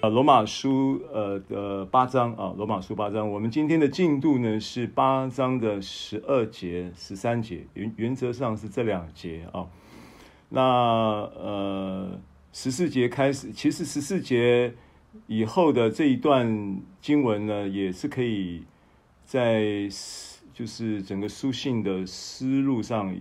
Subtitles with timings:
[0.00, 9.66] 啊，罗马书呃的八章啊，罗马书八章，我们今天的进度呢是八章的十二节、十三节，原原则上是这两节啊。
[10.48, 12.18] 那呃
[12.50, 14.72] 十四节开始，其实十四节
[15.26, 18.62] 以后的这一段经文呢，也是可以
[19.22, 19.86] 在
[20.54, 23.14] 就是整个书信的思路上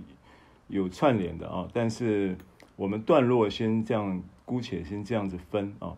[0.69, 1.67] 有串联的啊。
[1.73, 2.37] 但是
[2.77, 5.93] 我们段落先这样，姑且先这样子分啊。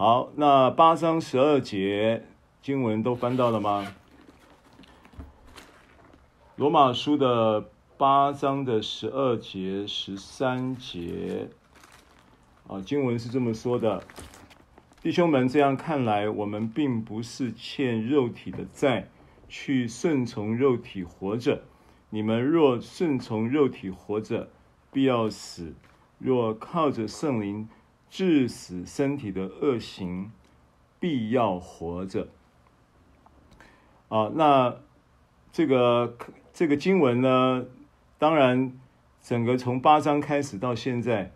[0.00, 2.24] 好，那八章十二节
[2.62, 3.94] 经文都翻到了吗？
[6.56, 7.68] 罗马书的
[7.98, 11.50] 八章的十二节、十三节
[12.66, 14.02] 啊，经文是这么说的：
[15.02, 19.06] 弟兄们，这样看来，我们并不是欠肉体的债，
[19.50, 21.60] 去顺从肉体活着。
[22.08, 24.48] 你们若顺从肉体活着，
[24.90, 25.74] 必要死；
[26.18, 27.68] 若靠着圣灵，
[28.10, 30.32] 致死身体的恶行，
[30.98, 32.28] 必要活着。
[34.08, 34.76] 啊，那
[35.52, 36.16] 这个
[36.52, 37.64] 这个经文呢，
[38.18, 38.72] 当然，
[39.22, 41.30] 整个从八章开始到现在，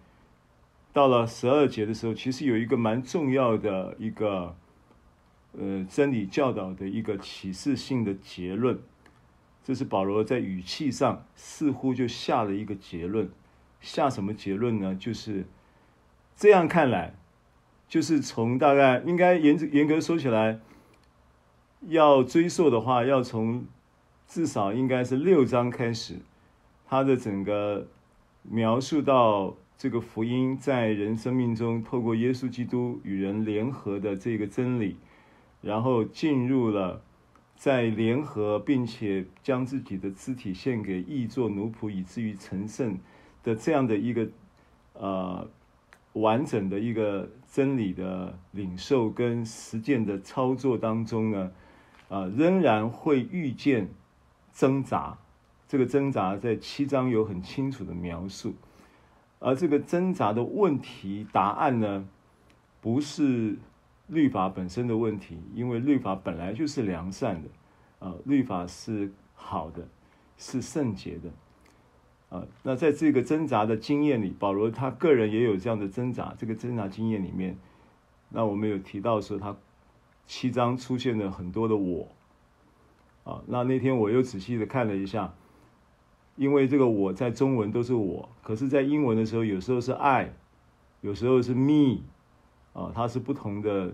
[0.92, 4.56] 到了十二节的时候，其实有一个蛮重要的一个
[5.52, 8.80] 呃真理教导的一个启示性的结论。
[9.62, 13.30] 这是保罗在语气上似乎就下了一个结论，
[13.80, 14.96] 下什么结论呢？
[14.96, 15.46] 就是。
[16.36, 17.14] 这样看来，
[17.88, 20.58] 就是从大概应该严严格说起来，
[21.82, 23.64] 要追溯的话，要从
[24.26, 26.18] 至少应该是六章开始，
[26.86, 27.86] 他的整个
[28.42, 34.96] 描述到这个福音在人生命中透过耶稣基督与人联合的这个真理，
[35.62, 37.00] 然后进入了
[37.54, 42.98] 在联合并且将自己的肢体献给义作奴仆，以至于成圣
[43.44, 44.28] 的这样的一个
[44.94, 45.48] 呃。
[46.14, 51.52] 完整的一个真理的领受跟实践的操作当中呢，
[52.08, 53.88] 啊，仍然会遇见
[54.52, 55.16] 挣扎。
[55.66, 58.54] 这个挣扎在七章有很清楚的描述，
[59.40, 62.06] 而这个挣扎的问题答案呢，
[62.80, 63.56] 不是
[64.06, 69.88] 律法本身的问题，因为律法本来就是良善的，啊，律法是好的，
[70.36, 71.30] 是圣洁的。
[72.30, 76.34] 啊，那在这个挣扎的经验里，保罗他个人也有这样的挣扎。
[76.36, 77.56] 这个挣扎经验里面，
[78.30, 79.56] 那我们有提到说，他
[80.26, 82.08] 七章出现了很多的我。
[83.24, 85.32] 啊，那那天我又仔细的看了一下，
[86.36, 90.34] 因为这个我在中文都是我，可是在英文的时候，有时候是 I，
[91.00, 92.00] 有时候是 me，
[92.72, 93.92] 啊，它是不同的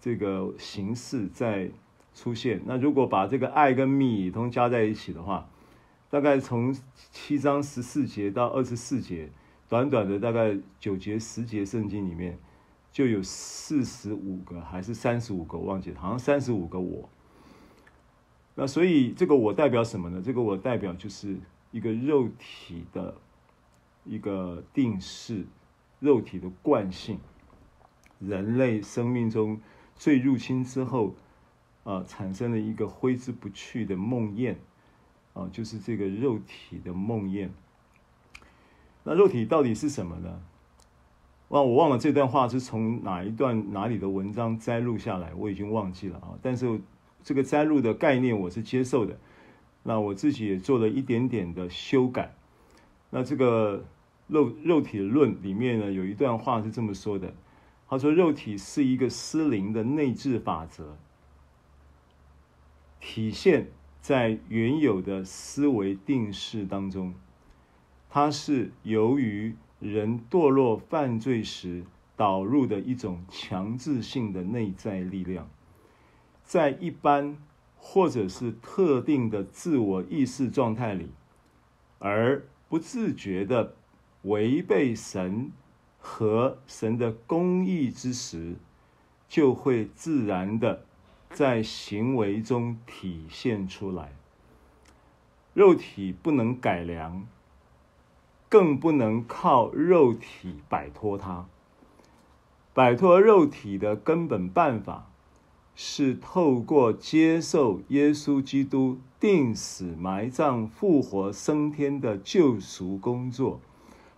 [0.00, 1.70] 这个形式在
[2.14, 2.60] 出现。
[2.66, 5.48] 那如果把这个 I 跟 me 通加在一起的话，
[6.12, 6.76] 大概从
[7.10, 9.30] 七章十四节到二十四节，
[9.66, 12.38] 短短的大概九节十节圣经里面，
[12.92, 17.08] 就有四十五个还是三十五个，我忘记了，好像三十五个我。
[18.54, 20.20] 那所以这个我代表什么呢？
[20.22, 21.34] 这个我代表就是
[21.70, 23.14] 一个肉体的
[24.04, 25.46] 一个定式，
[25.98, 27.18] 肉体的惯性，
[28.18, 29.58] 人类生命中
[29.96, 31.14] 最入侵之后，
[31.84, 34.56] 啊、呃，产生了一个挥之不去的梦魇。
[35.34, 37.48] 啊，就是这个肉体的梦魇。
[39.04, 40.40] 那肉体到底是什么呢？
[41.48, 46.38] 哇，我忘了这段话是从哪一段哪里的文章摘录下来，我已经忘记了啊。
[46.40, 46.80] 但是
[47.22, 49.18] 这个摘录的概念我是接受的。
[49.82, 52.34] 那我自己也做了一点点的修改。
[53.10, 53.84] 那这个
[54.28, 57.34] 肉肉体论里面呢，有一段话是这么说的：
[57.88, 60.96] 他说，肉体是一个失灵的内置法则，
[63.00, 63.66] 体现。
[64.02, 67.14] 在原有的思维定式当中，
[68.10, 71.84] 它是由于人堕落犯罪时
[72.16, 75.48] 导入的一种强制性的内在力量，
[76.42, 77.36] 在一般
[77.76, 81.08] 或者是特定的自我意识状态里，
[82.00, 83.76] 而不自觉地
[84.22, 85.52] 违背神
[86.00, 88.56] 和神的公义之时，
[89.28, 90.86] 就会自然的。
[91.32, 94.12] 在行为中体现出来，
[95.54, 97.26] 肉体不能改良，
[98.48, 101.46] 更不能靠肉体摆脱它。
[102.74, 105.10] 摆脱肉体的根本办法，
[105.74, 113.60] 是透过接受耶稣基督钉死、埋葬、复活、升天的救赎工作，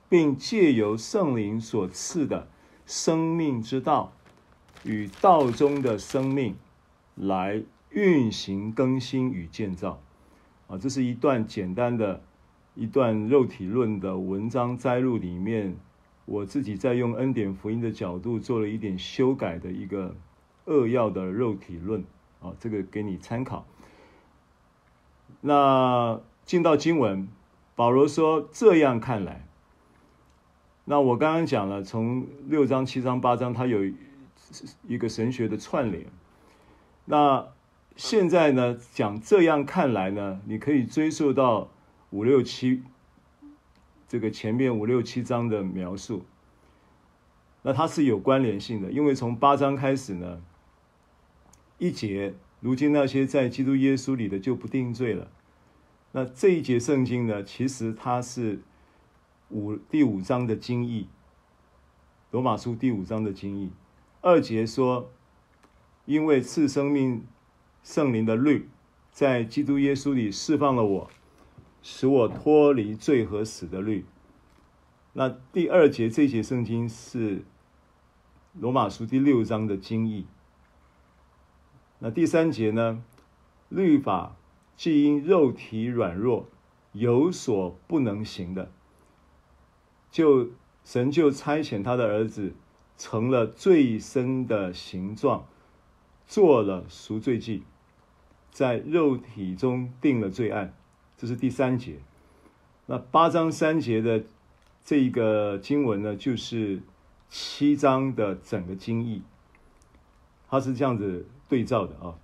[0.08, 2.49] 并借由圣灵所赐的
[2.87, 4.12] 生命之道
[4.84, 6.56] 与道中的生命。
[7.14, 10.02] 来运行更新与建造，
[10.66, 12.22] 啊，这是一段简单的
[12.75, 15.76] 一段肉体论的文章摘录里面
[16.25, 20.16] 我自己在用恩典福音的角度做了一点修改的一个
[20.64, 22.02] 扼要的肉体论
[22.40, 23.64] 啊，这个给你参考。
[25.40, 27.28] 那进到经文，
[27.76, 29.46] 保罗说这样看来，
[30.84, 33.84] 那我刚刚讲了，从六章、七章、八章，它有
[34.88, 36.06] 一个神学的串联。
[37.04, 37.48] 那
[37.96, 41.70] 现在呢，讲这样看来呢，你可以追溯到
[42.10, 42.82] 五六七。
[44.06, 46.24] 这个前面五六七章的描述，
[47.62, 50.40] 那它是有关联性的，因为从八章开始呢，
[51.78, 55.32] 一节，如今那些在基督耶稣里的就不定罪了。
[56.12, 58.62] 那这一节圣经呢，其实它是
[59.48, 61.08] 五第五章的经义，
[62.30, 63.72] 罗马书第五章的经义。
[64.20, 65.10] 二节说，
[66.06, 67.26] 因为赐生命
[67.82, 68.68] 圣灵的律，
[69.10, 71.10] 在基督耶稣里释放了我。
[71.86, 74.06] 使我脱离罪和死的律。
[75.12, 77.44] 那第二节这节圣经是
[78.54, 80.24] 罗马书第六章的经义。
[81.98, 83.04] 那第三节呢？
[83.68, 84.34] 律法
[84.76, 86.48] 既因肉体软弱
[86.92, 88.72] 有所不能行的，
[90.10, 90.48] 就
[90.84, 92.54] 神就差遣他的儿子
[92.96, 95.46] 成了最深的形状，
[96.26, 97.62] 做了赎罪祭，
[98.50, 100.75] 在肉体中定了罪案。
[101.17, 101.99] 这是第三节，
[102.87, 104.25] 那八章三节的
[104.85, 106.82] 这一个经文呢，就是
[107.31, 109.23] 七章的整个经义，
[110.49, 112.19] 它是这样子对照的啊。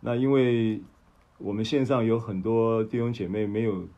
[0.00, 0.82] 那因为
[1.38, 3.88] 我们线上有很多弟兄姐妹没有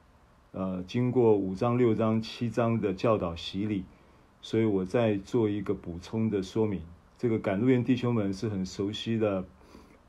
[0.52, 3.84] 呃经过五章、六章、七章的教导洗礼，
[4.40, 6.80] 所以我再做一个补充的说明。
[7.18, 9.44] 这个赶路园弟兄们是很熟悉的，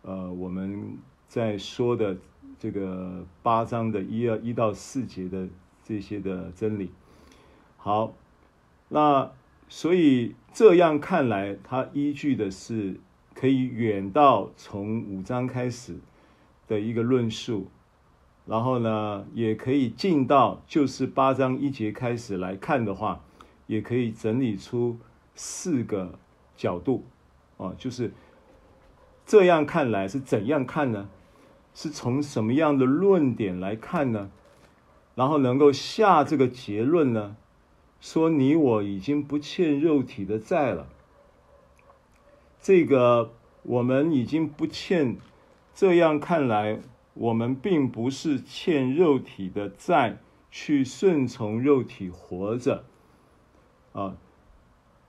[0.04, 0.98] 呃，我们
[1.28, 2.16] 在说的。
[2.62, 5.48] 这个八章的一二一到四节的
[5.82, 6.92] 这些的真理，
[7.78, 8.14] 好，
[8.90, 9.32] 那
[9.70, 13.00] 所以这样看来，它依据的是
[13.34, 16.00] 可以远到从五章开始
[16.68, 17.68] 的一个论述，
[18.46, 23.24] 然后呢，也可以近到就是八章一节开始来看的话，
[23.68, 24.98] 也可以整理出
[25.34, 26.20] 四个
[26.60, 27.06] 角度，
[27.58, 28.12] 啊，就是
[29.26, 31.10] 这样看来是怎样看呢？
[31.74, 34.30] 是从什么样的论点来看呢？
[35.16, 37.38] 然后能够下这个结论呢？
[38.02, 40.90] 说你我已经不欠肉体的债了。
[42.62, 43.32] 这个
[43.64, 45.16] 我们已经不欠。
[45.74, 46.82] 这样看来，
[47.14, 50.18] 我们并不是欠肉体的债，
[50.52, 52.84] 去顺从肉体活着。
[53.94, 54.18] 啊，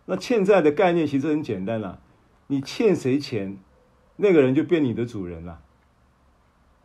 [0.06, 2.00] 那欠债的概念其实很简单了，
[2.48, 3.58] 你欠谁钱，
[4.16, 5.60] 那个人就变你的主人了。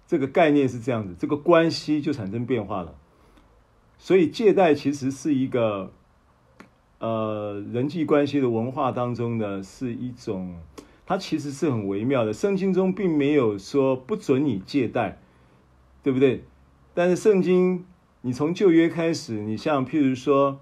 [0.07, 2.95] 这个概念是这样子，这个关系就产生变化了。
[3.97, 5.91] 所以借贷其实是一个，
[6.99, 10.57] 呃，人际关系的文化当中呢，是一种，
[11.05, 12.31] 它其实是很微妙的。
[12.31, 15.19] 圣经中并没有说不准你借贷，
[16.03, 16.43] 对不对？
[16.93, 17.85] 但是圣经，
[18.21, 20.59] 你从旧约开始，你像譬如说，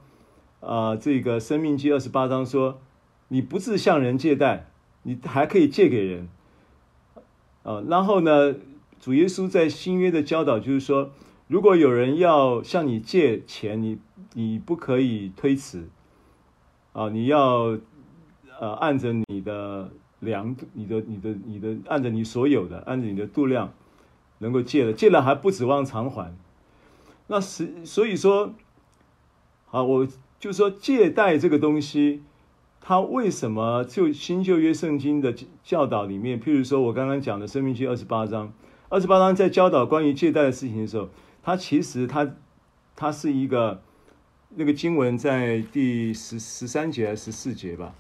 [0.66, 2.80] 呃，这个生命记二十八章说，
[3.28, 4.68] 你不是向人借贷，
[5.02, 6.30] 你还可以借给人，
[7.64, 8.56] 啊、然后呢？
[9.00, 11.12] 主耶稣在新约的教导就是说，
[11.50, 14.00] 如果有人要向你借钱，你
[14.32, 15.90] 你不可以推辞
[16.94, 17.78] 啊，你要
[18.62, 19.92] 呃按着你的
[20.22, 23.74] 量，你的你的你的按着你所有的，按着你的度量
[24.38, 26.34] 能够借了，借了还不指望偿还。
[27.28, 28.54] 那是所以说，
[29.70, 30.08] 啊，我
[30.44, 32.22] 就是说借贷这个东西，
[32.82, 35.34] 它为什么就新旧约圣经的
[35.64, 38.52] 教导里面，譬如说我刚刚讲的生命记二十八章。
[38.90, 41.08] 二十八章在教导关于借贷的事情的时候，
[41.42, 42.30] 它其实它
[42.94, 43.82] 它是一个
[44.50, 47.96] 那个经文在第十十三节还是十四节吧？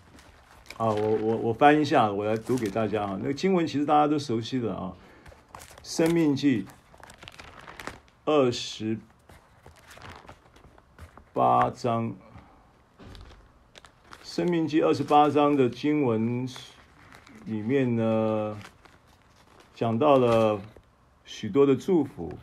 [0.75, 3.17] 啊，我我我翻一下，我来读给大家啊。
[3.21, 4.91] 那个经文其实大家都熟悉的啊，
[5.81, 6.63] 《生命记》
[8.25, 8.97] 二十
[11.31, 12.09] 八章，
[14.35, 16.47] 《生命记》二十八章的经文
[17.45, 18.57] 里面呢，
[19.75, 20.59] 讲到了。
[21.23, 22.33] 许多的祝福，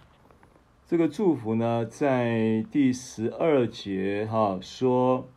[0.87, 5.29] 这个祝福呢，在第十二节哈说，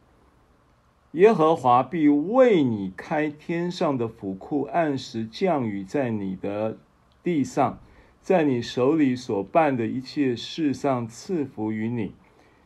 [1.14, 6.78] 耶和华必为你开天上的府库，按时降雨在你的
[7.24, 7.80] 地上，
[8.22, 12.12] 在你手里所办的一切事上赐福于你，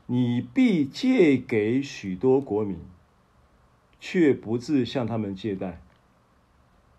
[0.07, 2.77] 你必借给许多国民，
[3.99, 5.81] 却不自向他们借贷。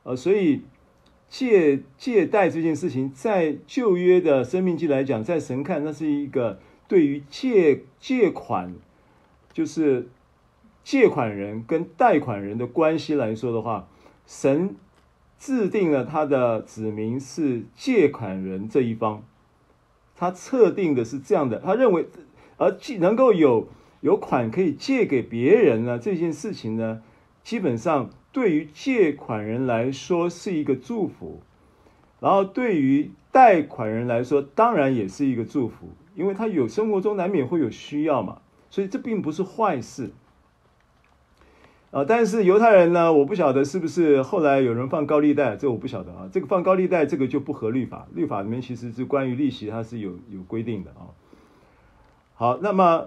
[0.03, 0.63] 呃，所以。
[1.31, 8.75] 借借贷这件事情，在旧约的生命记来讲，在神看，那是一个对于借借款，
[9.53, 10.09] 就是
[10.83, 13.91] 借款人跟贷款人的关系来说的话，
[14.27, 14.75] 神
[15.39, 19.23] 制定了他的子民是借款人这一方，
[20.17, 22.07] 他测定的是这样的，他认为
[22.57, 23.69] 而既能够有
[24.01, 27.03] 有款可以借给别人呢，这件事情呢，
[27.43, 31.41] 基本上对于借款人来说是一个祝福，
[32.21, 38.41] 然后对于贷款人来说当然也是一个祝福，因为他有生活中难免会有需要嘛，
[38.71, 40.11] 所以这并不是坏事。
[41.91, 46.29] 啊，但是犹太人呢，我不晓得是不是后来有人放高利贷，这我不晓得啊。
[46.31, 51.09] 这个放高利贷，这个就不合律法，律法里面其实是关于利息，它是有有规定的啊。
[52.35, 53.07] 好，那么，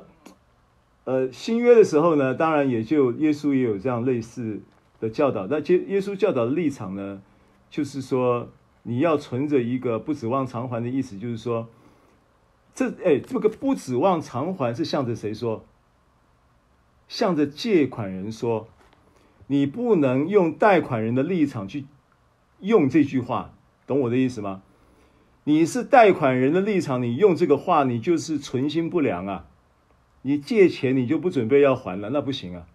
[1.04, 4.62] 呃，新约的时候呢，当然也就耶稣也有这样类似
[5.00, 5.48] 的教导。
[5.48, 7.22] 那耶耶稣教导的立场呢，
[7.70, 8.50] 就是说
[8.84, 11.68] 你要存着一个不指望偿还的意思，就是说，
[12.76, 15.66] 这哎，这个不指望偿还是向着谁说？
[17.08, 18.68] 向着借款人说，
[19.48, 21.86] 你不能用贷款人的立场去
[22.60, 23.54] 用这句话，
[23.86, 24.62] 懂我的意思吗？
[25.44, 29.48] 你是贷款人的立场，你用这个话，你就是存心不良啊！
[30.24, 32.68] 你借钱你就不准备要还了，那不行啊！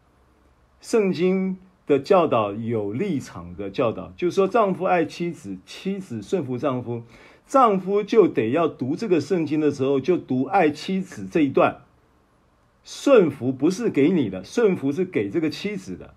[0.81, 7.03] 圣经的教导有立场的教导，就是说丈夫爱妻子，妻子顺服丈夫，
[7.47, 11.83] 丈夫就得要读这个圣经的时候，就读爱妻子这一段。
[12.85, 16.15] 顺服不是给你的，顺服是给这个妻子的，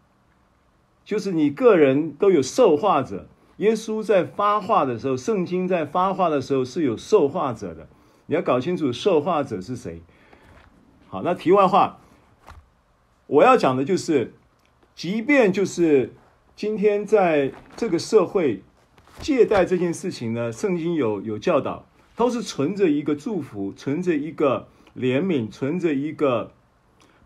[1.03, 3.27] 就是你个人都有受话者。
[3.57, 7.87] 耶稣在发话的时候，圣经在发话的时候是有受话者的，
[8.27, 10.01] 你要搞清楚受话者是谁。
[11.09, 11.97] 好，那题外话，
[13.27, 14.33] 我要讲的就是，
[14.95, 16.13] 即便就是
[16.55, 18.63] 今天在这个社会，
[19.19, 21.85] 借贷这件事情呢，圣经有有教导，
[22.15, 26.53] 都是存着一个祝福，存着一个怜悯，存着一个。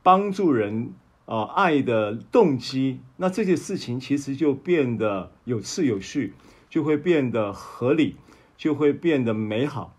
[0.01, 0.93] 帮助人
[1.27, 6.33] 啊，爱的动机，那这些事情其实就变得有次有序，
[6.69, 8.17] 就会变得合理，
[8.57, 9.95] 就会变得美好。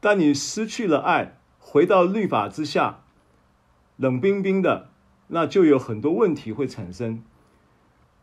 [0.00, 3.01] 但你失去了爱，回到律法之下，
[4.02, 4.88] 冷冰冰的，
[5.28, 7.22] 那就有很多问题会产生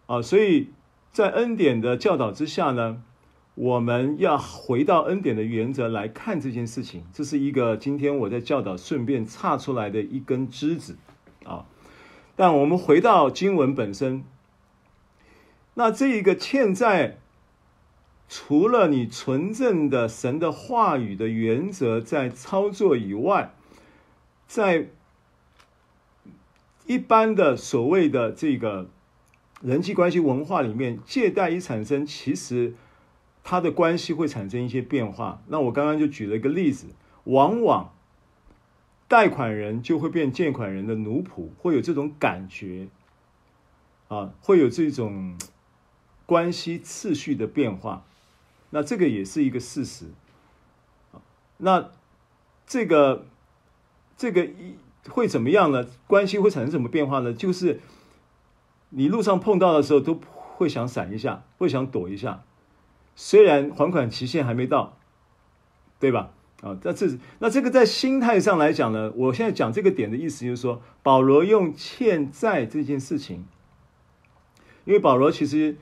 [0.07, 0.21] 啊。
[0.21, 0.71] 所以
[1.13, 3.01] 在恩典的教导之下呢，
[3.55, 10.97] 我们要回到恩典的原则来看这件事情，这是一个今天我在教导顺便岔出来的一根枝子
[11.45, 11.65] 啊。
[12.35, 14.25] 但我们回到经文本身，
[15.75, 17.17] 那这一个欠债，
[18.27, 23.53] 除了你纯正的神的话语的原则在操作以外，
[24.45, 24.89] 在
[26.89, 28.89] 一般的所谓的这个
[29.61, 32.73] 人际关系文化里面，借贷一产生，其实。
[33.41, 35.41] 它的关系会产生一些变化。
[35.47, 36.87] 那我刚刚就举了一个例子，
[37.23, 37.95] 往往
[39.07, 42.89] 贷款人就会变借款人的奴仆，会有这种感觉，
[44.07, 45.35] 啊，会有这种
[46.27, 48.05] 关系次序的变化。
[48.69, 50.05] 那这个也是一个事实。
[51.57, 51.89] 那
[52.67, 53.25] 这个
[54.15, 54.75] 这个一
[55.09, 55.85] 会怎么样呢？
[56.07, 57.33] 关系会产生什么变化呢？
[57.33, 57.81] 就是
[58.89, 60.19] 你路上碰到的时候，都
[60.55, 62.43] 会想闪一下，会想躲一下。
[63.15, 64.97] 虽然还款期限还没到，
[65.99, 66.31] 对吧？
[66.61, 67.07] 啊，那这
[67.39, 73.45] 那这个在心态上来讲呢，我现在讲这个点的意思就是说，保罗用欠债这件事情，
[74.83, 75.77] 因为保罗其实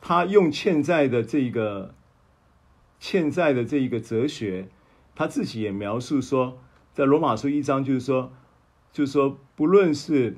[0.00, 1.94] 他用欠债的这个
[2.98, 4.68] 欠债的这一个哲学，
[5.14, 6.58] 他自己也描述说，
[6.92, 8.32] 在罗马书一章就是说，
[8.92, 10.36] 就是说，不论是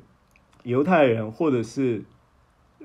[0.63, 2.05] 犹太人或者是。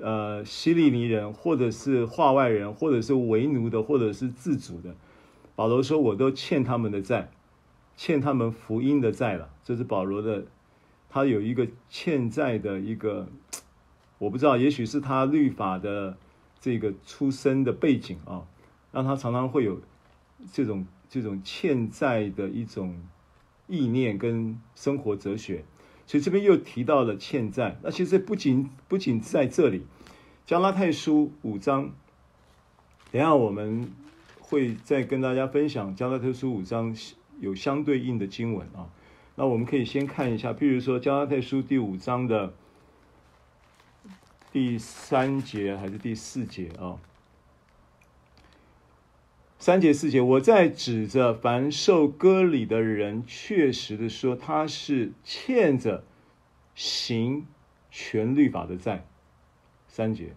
[0.01, 4.95] 呃，希利尼人，或者是化外人，或者是为奴的，或者是自主的，
[5.57, 7.31] 保罗说：“我都欠他们的债，
[7.97, 10.45] 欠他们福音的债了。”这是保罗的，
[11.09, 13.27] 他有一个欠债的一个，
[14.19, 16.17] 我不知道，也许是他律法的
[16.61, 18.47] 这个出身的背景啊，
[18.93, 19.81] 让他常常会有
[20.53, 22.95] 这种这种欠债的一种
[23.69, 25.63] 意念跟生活哲学。
[26.05, 29.85] 所以这边又提到了欠债，那其实不仅不仅在这里，
[30.45, 31.91] 加拉太书五章，
[33.11, 33.91] 等下我们
[34.39, 36.95] 会再跟大家分享加拉太书五章
[37.39, 38.89] 有相对应的经文啊。
[39.35, 42.53] 那我们可以先看一下，譬如说加拉太书第五章的
[44.51, 46.97] 第三节还是第四节啊？
[49.61, 56.05] 三节四节，我在指着凡受割礼的人，确实的说，他是欠着
[56.75, 57.45] 行
[57.91, 59.05] 全律法的债。
[59.89, 60.33] 三节，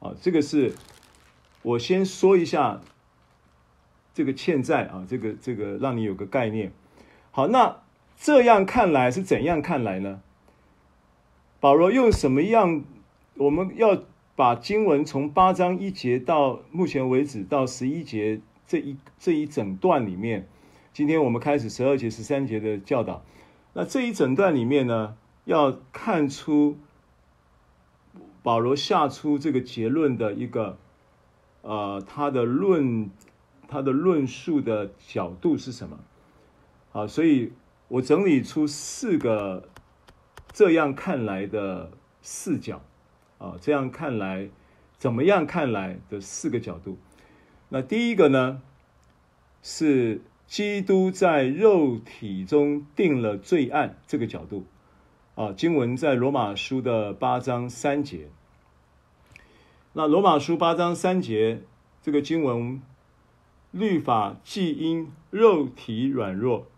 [0.00, 0.74] 啊，这个是
[1.62, 2.80] 我先说一下
[4.12, 6.72] 这个欠债啊，这个这个让你有个概念。
[7.30, 7.82] 好，那
[8.18, 10.20] 这样看来是怎样看来呢？
[11.60, 12.82] 保罗用什么样？
[13.34, 14.02] 我们要
[14.34, 20.48] 把经文从八章一节到目前为止到十一节这一这一整段里面，
[20.94, 23.22] 今天我们开始十二节、十三节的教导。
[23.74, 26.78] 那这一整段里面呢，要看出
[28.42, 30.78] 保罗下出这个结论的一个
[31.60, 33.10] 呃，他的论
[33.68, 35.98] 他的论述的角度是什么？
[36.92, 37.52] 啊，所以
[37.88, 39.68] 我整理出四个
[40.52, 41.90] 这样看来的
[42.22, 42.80] 视角。
[43.42, 44.48] 啊，这样看来，
[44.98, 46.96] 怎么样看来的四个角度？
[47.70, 48.62] 那第一个呢，
[49.64, 54.64] 是基督在肉体中定了罪案这个角度。
[55.34, 58.28] 啊，经文在罗马书的八章三节。
[59.94, 61.62] 那罗马书八章三节
[62.00, 62.80] 这个经文，
[63.72, 66.68] 律法既因肉体软弱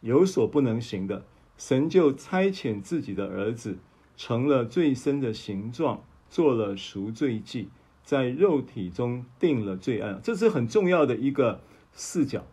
[0.00, 1.24] 有所不能行的，
[1.56, 3.78] 神就差遣自己的儿子。
[4.16, 7.68] 成了最深的形状，做了赎罪祭，
[8.04, 11.60] 在肉体中定了罪案，这是很重要的一个
[11.94, 12.44] 视角。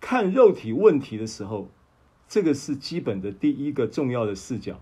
[0.00, 1.70] 看肉体问题的时候，
[2.28, 4.80] 这个是基本的第一个重要的视角。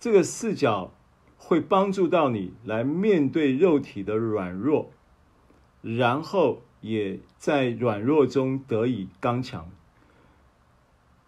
[0.00, 0.92] 这个视角
[1.38, 4.90] 会帮助到你来面对肉体的软弱，
[5.82, 9.70] 然后也在软弱中得以刚强。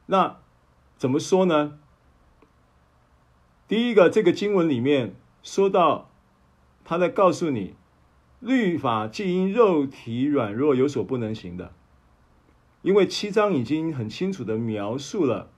[0.07, 0.39] 那
[0.99, 1.79] 怎么说呢？
[3.69, 6.09] 第一个，这个经文里面说到，
[6.85, 7.75] 他在告诉你，
[8.39, 11.73] 律法既因肉体软弱有所不能行的，
[12.83, 15.51] 因为七章已经很清楚的描述了，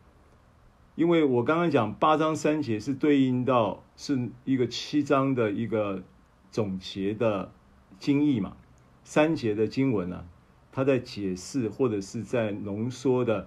[0.95, 6.03] 因为我刚刚讲八章三节是对应到是一个七章的一个
[6.50, 7.53] 总结的
[7.99, 8.57] 经义嘛，
[9.05, 10.25] 三节的经文呢、啊，
[10.73, 13.47] 他在解释或者是在浓缩的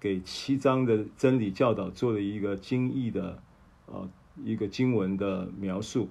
[0.00, 3.42] 给七章的真理教导做了一个经义的。
[3.92, 4.08] 啊，
[4.44, 6.08] 一个经文的描述。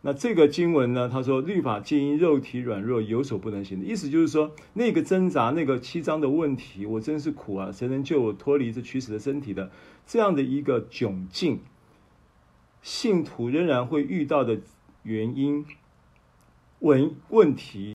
[0.00, 7.72] 那这个经文呢，他说律法皆因肉体软弱有所不能行的意思，就是说那个挣扎，那个七章的问题，我真是苦啊！
[7.72, 9.72] 谁能救我脱离这驱死的身体的
[10.06, 11.60] 这样的一个窘境？
[12.80, 14.60] 信徒仍然会遇到的
[15.02, 15.66] 原因
[16.78, 17.92] 问问题，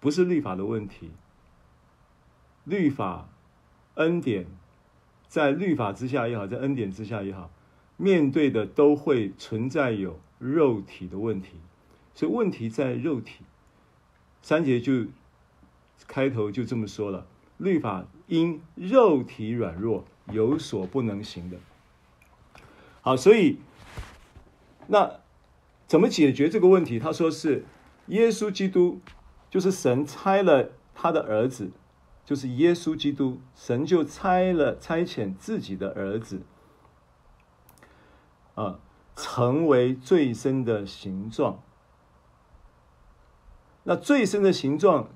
[0.00, 1.10] 不是律法的问题。
[2.64, 3.30] 律法
[3.94, 4.44] 恩典
[5.26, 7.50] 在律法之下也好，在恩典之下也好。
[7.98, 11.48] 面对的都会存在有肉体的问题，
[12.14, 13.44] 所以问题在肉体。
[14.40, 15.04] 三节就
[16.06, 17.26] 开头就这么说了：
[17.58, 21.58] 律法因肉体软弱有所不能行的。
[23.00, 23.58] 好，所以
[24.86, 25.20] 那
[25.86, 27.00] 怎么解决这个问题？
[27.00, 27.64] 他说是
[28.06, 29.00] 耶稣基督，
[29.50, 31.72] 就是神差了他的儿子，
[32.24, 36.42] 就是耶稣基督，神就差了差遣自己的儿子。
[38.58, 38.80] 啊，
[39.14, 41.62] 成为最深的形状。
[43.84, 45.10] 那最深的形状，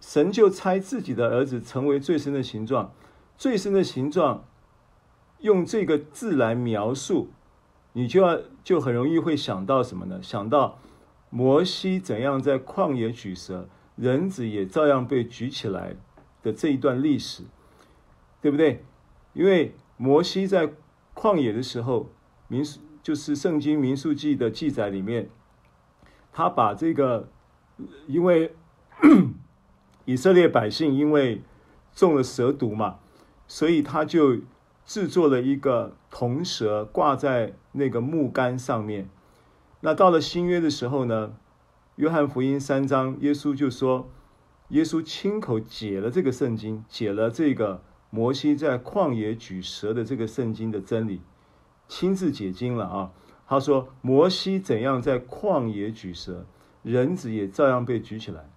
[0.00, 2.92] 神就差自己的儿子成为最深的形状。
[3.36, 4.44] 最深的形状，
[5.38, 7.30] 用这个字来描述，
[7.92, 10.20] 你就要就很容易会想到什么呢？
[10.20, 10.80] 想到
[11.30, 15.94] 摩西怎样在旷野举蛇，人子也照样被举起来
[16.42, 17.44] 的这一段历史，
[18.42, 18.84] 对不对？
[19.34, 20.72] 因为摩西在。
[21.18, 22.08] 旷野的时候，
[22.46, 25.28] 民数就是圣经民数记的记载里面，
[26.32, 27.28] 他把这个，
[28.06, 28.54] 因为
[30.04, 31.42] 以色列百姓因为
[31.92, 33.00] 中了蛇毒嘛，
[33.48, 34.36] 所以他就
[34.86, 39.10] 制作了一个铜蛇挂在那个木杆上面。
[39.80, 41.34] 那到了新约的时候呢，
[41.96, 44.08] 约翰福音三章，耶稣就说，
[44.68, 47.82] 耶稣亲口解了这个圣经，解了这个。
[48.10, 51.20] 摩西在旷野举蛇的这个圣经的真理，
[51.86, 53.12] 亲自解经了啊。
[53.46, 56.46] 他说：“摩西怎样在旷野举蛇，
[56.82, 58.50] 人子也照样被举起来。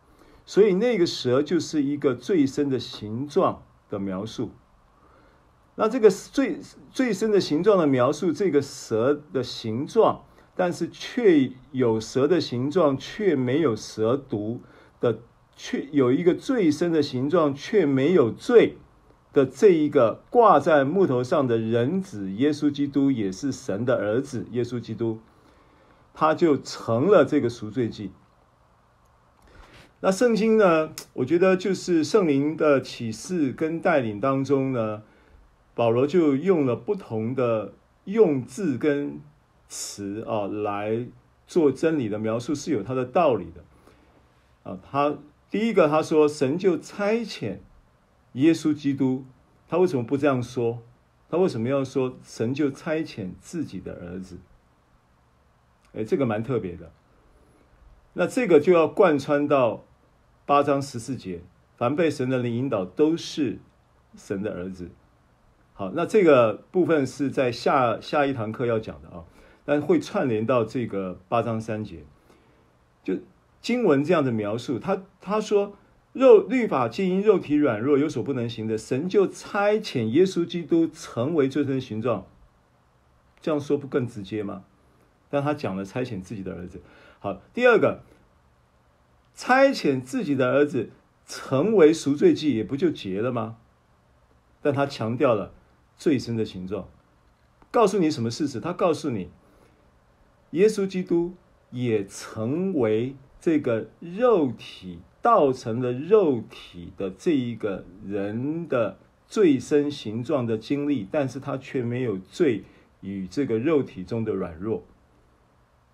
[0.46, 4.52] 所以那个蛇就是一个最深的形状的描述。
[5.76, 6.60] 那这个最
[6.92, 14.62] 最深的形状的描述，这个蛇的形状，但是却有蛇的形状，却没有蛇毒
[15.00, 15.20] 的，
[15.56, 18.78] 却有一个最深的形状，却没有罪。”
[19.34, 25.20] 的这一个挂在木头上的人子耶稣基督也是神的儿子，耶稣基督，
[26.14, 28.12] 他就成了这个赎罪祭。
[30.02, 35.04] 那圣经呢，我觉得就是圣灵的启示跟带领当中呢，
[35.76, 37.74] 保罗就用了不同的
[38.06, 39.22] 用字跟
[39.70, 41.06] 词啊来
[41.48, 43.64] 做真理的描述，是有他的道理的。
[44.70, 45.16] 啊，他
[45.50, 47.60] 第一个他说，神就差遣。
[48.34, 49.26] 耶稣基督，
[49.68, 50.82] 他为什么不这样说？
[51.30, 54.38] 他为什么要说神就差遣自己的儿子？
[55.94, 56.92] 哎，这个蛮特别的。
[58.14, 59.86] 那这个就要贯穿到
[60.46, 61.42] 八章十四节，
[61.78, 63.60] 凡被神的灵引导，都是
[64.18, 64.92] 神的儿子。
[65.74, 69.24] 好，那这个部分是在下下一堂课要讲的啊，
[69.64, 72.04] 但会串联到这个八章三节。
[73.04, 73.16] 就
[73.62, 75.78] 经文这样的描述，他他说
[76.14, 82.28] 肉律法既因肉体软弱有所不能行的，神就差遣耶稣基督成为最深的形状。
[83.42, 84.64] 这样说不更直接吗？
[85.30, 86.82] 但他讲了差遣自己的儿子。
[87.20, 88.04] 好，第二个，
[89.34, 90.90] 差遣自己的儿子
[91.26, 93.58] 成为赎罪祭，也不就结了吗？
[94.62, 95.54] 但他强调了
[95.98, 96.90] 最深的形状，
[97.72, 98.60] 告诉你什么事实？
[98.60, 99.32] 他告诉你，
[100.52, 101.36] 耶稣基督
[101.70, 112.64] 也成为这个肉体道成了肉体的这一个人的最深形状的经历，但是他却没有罪
[113.02, 114.84] 与这个肉体中的软弱。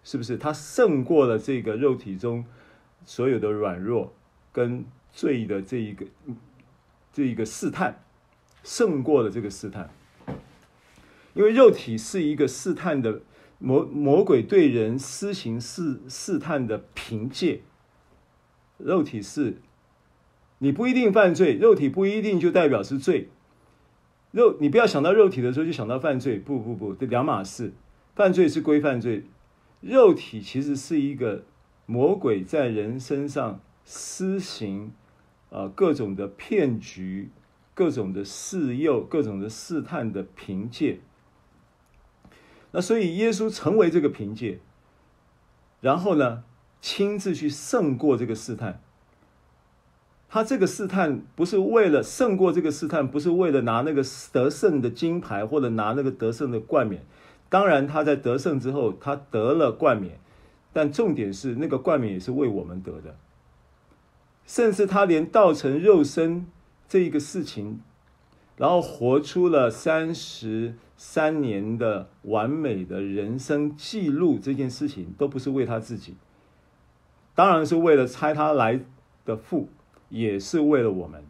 [0.04, 2.46] 是不是他胜过了这个肉体中
[3.06, 4.14] 所有的软弱
[4.54, 6.06] 跟罪的这一个
[7.12, 8.02] 这一个试探，
[8.64, 9.90] 胜过了这个试探？
[11.34, 13.22] 因为肉体是一个试探的
[13.60, 17.62] 魔魔鬼对人施行试试探的凭借。
[18.78, 19.58] 肉体是，
[20.60, 23.30] 你不一定犯罪，肉体不一定就代表是罪。
[24.32, 27.74] 肉你不要想到肉体的时候就想到犯罪，不不不，这两码事。
[28.16, 29.26] 犯罪是归犯罪。
[29.82, 31.44] 肉体其实是一个
[31.86, 34.92] 魔鬼在人身上施行，
[35.50, 37.30] 呃，各种的骗局、
[37.74, 41.00] 各种的试诱、各种的试探的凭借。
[42.72, 44.60] 那所以耶稣成为这个凭借，
[45.80, 46.44] 然后呢，
[46.88, 48.82] 亲自去胜过这个试探。
[50.30, 57.04] 他这个试探不是为了胜过这个试探，不是为了拿那个得胜的金牌或者拿那个得胜的冠冕。
[57.50, 60.18] 当然，他在得胜之后，他得了冠冕，
[60.72, 63.18] 但重点是那个冠冕也是为我们得的。
[64.46, 66.48] 甚至他连道成肉身
[66.88, 67.82] 这一个事情，
[68.56, 76.16] 然后活出了三十三年的完美的人生记录，这件事情都不是为他自己，
[77.38, 78.80] 当然是为了拆他来
[79.24, 79.70] 的父，
[80.10, 81.24] 也是为了我们。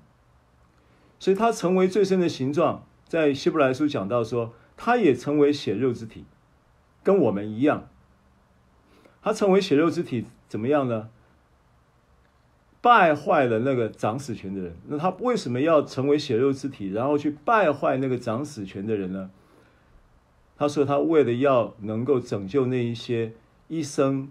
[1.20, 4.54] 所以，他成为最深的形状，在希伯来书讲到说。
[4.80, 6.24] 他也成为血肉之体，
[7.04, 7.90] 跟我们一样。
[9.24, 11.10] 他成为血肉之体怎么样呢？
[12.80, 14.78] 败坏了那个掌死权的人。
[14.86, 19.32] 那他为什么要成为血肉之体，然后去败坏那个掌死权的人呢？
[20.56, 23.34] 他说他为了要能够拯救那一些
[23.68, 24.30] 一生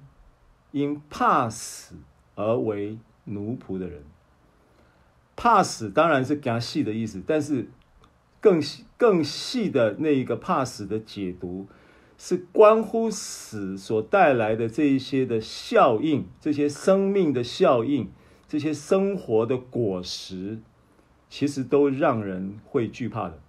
[0.72, 1.96] 因怕死
[2.35, 4.02] 而为奴仆的人。
[5.35, 7.68] 怕死当然是更细的意思，但是。
[8.38, 11.66] 更细、更细的那一个怕死的解读，
[12.16, 18.09] 是关乎死所带来的这一些的效应，这些生命的效应，
[18.46, 20.61] 这些生活的果实，
[21.29, 23.40] 其实都让人会惧怕的。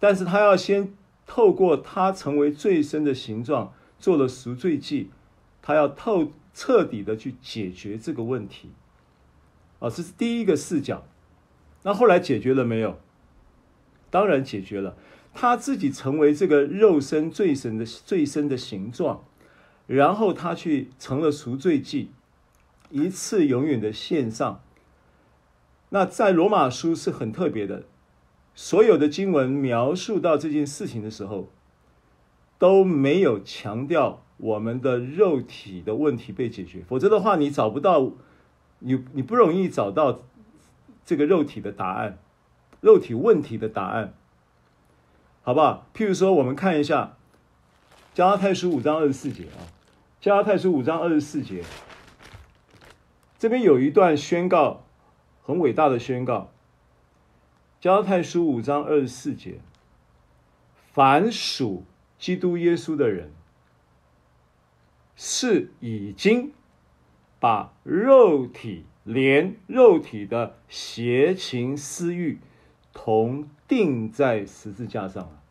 [0.00, 0.92] 但是他要先
[1.24, 5.10] 透过他成为最深的形状，做了赎罪祭，
[5.66, 8.68] 他要透彻底的去解决这个问题。
[9.78, 11.06] 啊，这是第一个视角。
[11.84, 13.00] 那后来解决了没有？
[14.10, 14.94] 当然解决了，
[15.32, 19.24] 他自己成为这个肉身最深的最深的形状，
[19.86, 22.10] 然后他去成了赎罪祭，
[22.90, 24.62] 一次永远的献上。
[25.88, 27.84] 那在罗马书是很特别的，
[28.54, 31.48] 所有的经文描述到这件事情的时候，
[32.58, 38.12] 都没有强调我们的肉体的问题被解决，否则的话，你找不到，
[38.80, 40.22] 你你不容易找到
[41.04, 42.18] 这个肉体的答案。
[42.80, 44.12] 肉体问题的答案，
[45.40, 45.86] 好不好？
[45.94, 47.16] 譬如说，我们看一下
[48.12, 49.64] 加拉太书五章二十四节啊，
[50.20, 51.64] 加拉太书五章二十四节，
[53.38, 54.84] 这边有一段宣告，
[55.42, 56.50] 很伟大的宣告。
[57.80, 59.60] 加拉太书五章二十四节，
[60.92, 61.84] 凡属
[62.18, 63.32] 基督耶稣的人，
[65.16, 66.52] 是已经
[67.38, 72.38] 把肉体连肉体的邪情私欲。
[72.96, 75.42] 同钉在十字架上了，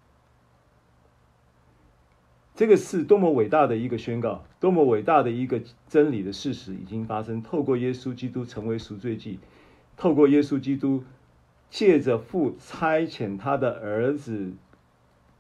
[2.56, 7.44] 这个是多么伟大的一个宣告，多么伟大的一个真理的事实已经发生。
[7.44, 9.40] 透过耶稣基督成为赎罪祭，
[9.98, 11.04] 透过耶稣基督
[11.70, 14.54] 借着父差遣他的儿子，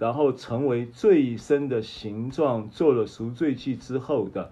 [0.03, 4.51] 然后成为最深的形状，做了赎罪祭之后的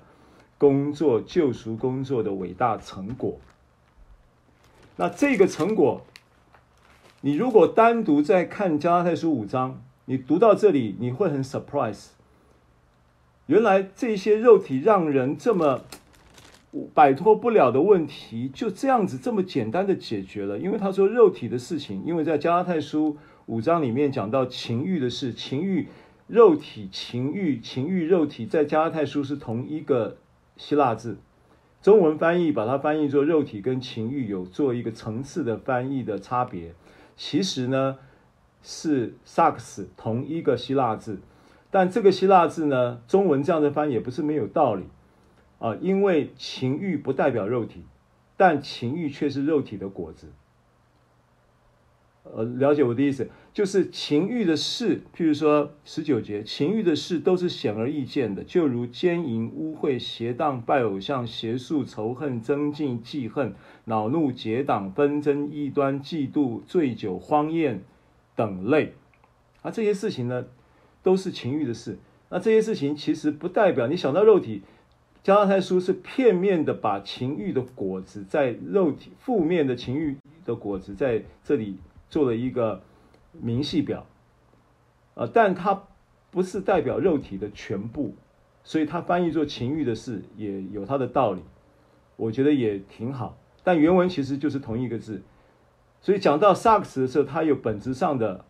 [0.58, 3.38] 工作，救赎工作的伟大成果。
[4.96, 6.04] 那这个成果。
[7.20, 12.12] 你如果单独在看加拉太书五章，你读到这里，你会很 surprise。
[13.48, 15.82] 原来这些肉体让人这么
[16.94, 20.58] 摆脱不了的问题，就这样子这么简单的解决了。
[20.58, 23.18] 因为他说肉体的事情，因为在加拉太书
[23.52, 25.90] 五章里面讲到情欲的事，情欲、
[26.26, 30.16] 肉体、情欲、情欲、肉体，在加拉太书是同一个
[30.56, 31.18] 希腊字。
[31.82, 36.74] 中文翻译把它翻译作肉体跟情欲，有做一个层次的翻译的差别。
[37.18, 37.98] 其实呢
[38.64, 41.20] 是萨克斯同一个希腊字，
[41.70, 44.86] 但这个希腊字呢，中文这样的翻译也不是没有道理
[45.60, 47.84] 啊，因为情欲不代表肉体，
[48.38, 50.28] 但情欲却是肉体的果子。
[52.24, 63.56] 呃，了解我的意思，就是情欲的事，譬如说十九节，情欲的事都是显而易见的，就如奸淫、污秽、邪荡、拜偶像、邪术、仇恨、增进、记恨、
[63.86, 67.84] 恼怒、结党、纷争、异端、嫉妒、醉酒、荒宴
[68.36, 68.94] 等类。
[69.64, 70.46] 啊，这些事情呢，
[71.02, 71.98] 都是情欲的事。
[72.30, 74.62] 那这些事情其实不代表你想到肉体，
[75.24, 81.78] 加拉太书是片面的把情欲的果子在肉体负面的情欲的果子在这里。
[82.12, 82.84] 做了一个
[83.32, 84.06] 明细表，
[85.16, 85.88] 呃，但它
[86.30, 88.14] 不是代表肉体的全部，
[88.64, 91.42] 所以它翻译做情欲的事也有它的道理，
[92.18, 93.38] 我觉得也挺好。
[93.64, 95.22] 但原文其实就是同一个字，
[96.02, 98.44] 所以讲到萨克斯的时候，它有本质上的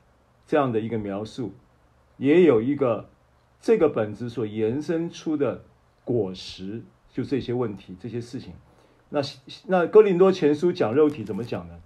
[0.47, 1.53] 这样的一个描述，
[2.17, 3.09] 也有一个
[3.59, 5.63] 这个本质所延伸出的
[6.03, 8.53] 果实，就这些问题、这些事情。
[9.09, 9.21] 那
[9.67, 11.79] 那哥林多前书讲肉体怎么讲呢？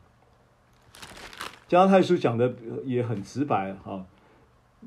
[1.68, 4.06] 加拉太书讲的也很直白，哈，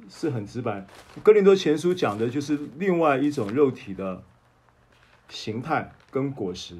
[0.08, 0.86] 是很直白。
[1.24, 4.22] 哥林多前书讲的就是另外一种肉体的
[5.28, 6.76] 形态跟果实。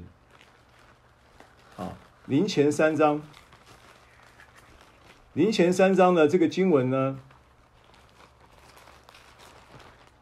[1.77, 3.21] 啊，林前三章，
[5.33, 7.19] 林前三章的这个经文呢，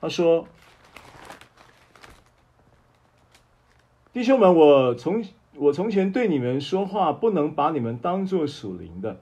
[0.00, 0.48] 他说
[4.14, 5.22] ：“弟兄们，我从
[5.54, 9.20] 我从前对你们说话，不能把你们当作属灵的。”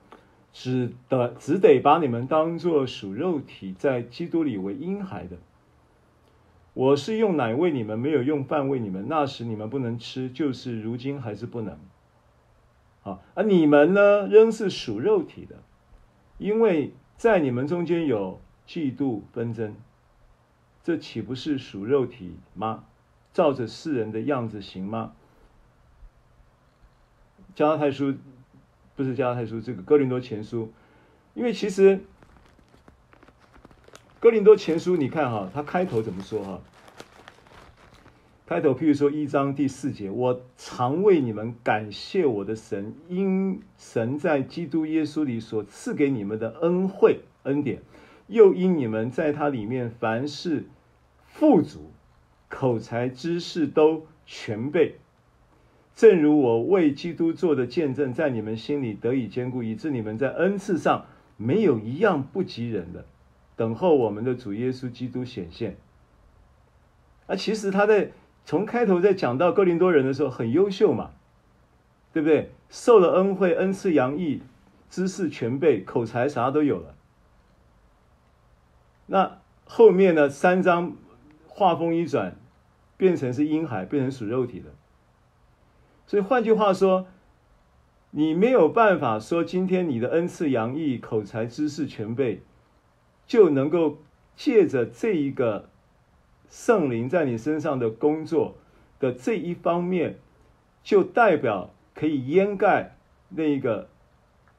[0.55, 5.37] 只得只得把你们当作属肉体，在基督里为婴孩的。
[6.75, 9.07] 我是用奶喂你们，没有用饭喂你们。
[9.09, 11.77] 那时你们不能吃，就是如今还是不能。
[13.03, 15.57] 啊，而你们呢，仍是属肉体的，
[16.38, 19.75] 因为在你们中间有嫉妒纷争，
[20.85, 22.85] 这岂不是属肉体吗？
[23.33, 25.14] 照着世人的样子行吗？
[27.57, 28.14] 加拉太书。
[28.96, 30.72] 不是加拉太书，这个哥林多前书，
[31.35, 32.00] 因为其实
[34.20, 36.61] 哥林多前书，你看哈，它开头怎么说哈？
[38.46, 47.80] 开头譬如说一章第四节，我常为你们感谢我的神，因神在基督耶稣里所赐给你们的恩惠恩典，
[48.26, 50.66] 又因你们在他里面凡事
[51.26, 51.90] 富足，
[52.48, 54.96] 口才知识都全备。
[55.94, 63.04] 正如我为基督做的见证，在你们心里得以坚固，以致你们在恩赐上没有一样不及人的，
[63.54, 65.76] 等候我们的主耶稣基督显现。
[67.26, 68.11] 啊，其实他在
[68.44, 71.12] 从开头在讲到哥林多人的时候很优秀嘛，
[72.12, 72.50] 对不对？
[72.68, 74.42] 受了恩惠，恩赐洋溢，
[74.90, 76.96] 知识全备，口才啥都有了。
[79.07, 80.28] 那后面呢？
[80.28, 80.96] 三章
[81.46, 82.37] 话锋一转，
[82.96, 84.66] 变成是婴孩，变成属肉体的。
[86.07, 87.07] 所以换句话说，
[88.11, 92.43] 你没有办法说今天你的恩赐洋溢、口才、知识全备，
[93.27, 93.99] 就能够
[94.37, 95.69] 借着这一个
[96.49, 98.57] 圣灵在你身上的工作
[99.01, 100.19] 的这一方面，
[100.83, 102.97] 就代表可以掩盖
[103.31, 103.88] 那一个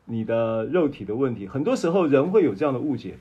[0.05, 1.47] 你的肉体的问题。
[1.47, 3.17] 很多时候人会有这样的误解。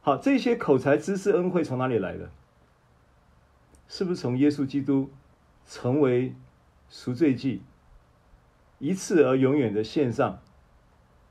[0.00, 2.30] 好，这些口才、知识、恩惠从哪里来的？
[3.86, 5.10] 是不是从耶稣基督
[5.66, 6.34] 成为？
[6.94, 7.62] 赎罪祭，
[8.78, 10.40] 一次而永远的献上，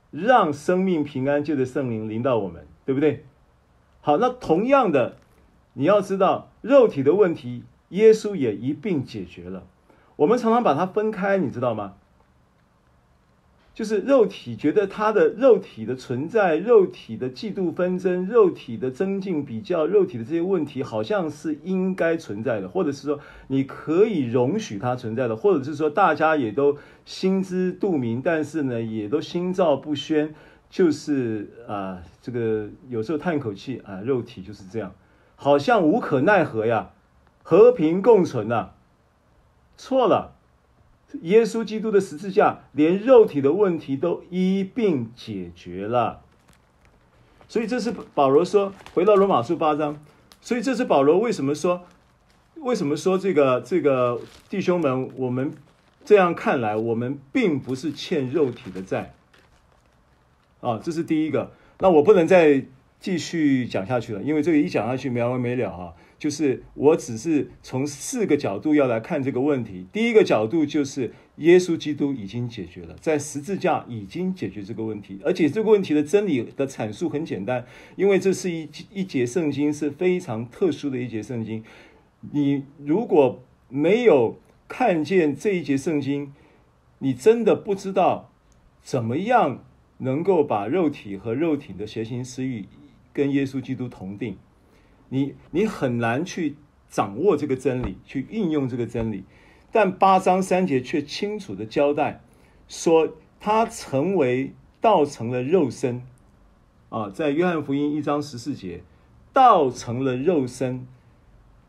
[0.10, 3.26] 让生命平安，就的圣灵临到我们，对不对？
[4.02, 5.18] 好，那同样的，
[5.74, 9.68] 你要知道，肉体的问题，耶稣也一并解决了。
[10.16, 11.94] 我们常常把它分开，你知道吗？
[13.74, 30.36] 就是肉体觉得他的肉体的存在，肉体的嫉妒纷争，肉体的增进比较，肉体的这些问题，好像是应该存在的，或者是说你可以容许它存在的，或者是说大家也都心知肚明，但是呢，也都心照不宣，
[30.70, 34.94] 就是啊，这个有时候叹口气啊，肉体就是这样，
[35.38, 36.92] 好像无可奈何呀，
[37.42, 38.72] 和平共存呐，
[39.78, 40.41] 错了。
[41.22, 46.22] 耶稣基督的十字架连肉体的问题都一并解决了。
[47.48, 50.04] 所以这是保罗说，回到罗马书八章，
[50.40, 51.84] 所以这是保罗为什么说，
[52.56, 55.54] 为什么说这个这个弟兄们，我们
[56.06, 59.14] 这样看来，我们并不是欠肉体的债。
[60.62, 61.52] 啊，这是第一个。
[61.80, 62.66] 那我不能再
[63.02, 65.94] 继续讲下去了，因为这个一讲下去没完没了啊。
[66.18, 69.88] 就是我只是从四个角度要来看这个问题。
[69.92, 81.64] 第一个角度就是耶稣基督已经解决了，在十字架已经解决这个问题，而且这个问题的真理的阐述很简单，因为这是一一节圣经是非常特殊的一节圣经。
[82.32, 84.38] 你如果没有
[84.68, 86.32] 看见这一节圣经，
[87.00, 88.30] 你真的不知道
[88.84, 89.64] 怎么样
[89.98, 92.68] 能够把肉体和肉体的邪情私欲
[93.14, 94.38] 跟耶稣基督同定。
[95.10, 96.56] 你你很难去
[96.90, 99.24] 掌握这个真理，去运用这个真理，
[99.72, 102.22] 但八章三节却清楚地交代，
[102.68, 106.04] 说他成为道成了肉身，
[106.90, 108.84] 啊，在约翰福音一章十四节，
[109.34, 110.88] 道成了肉身，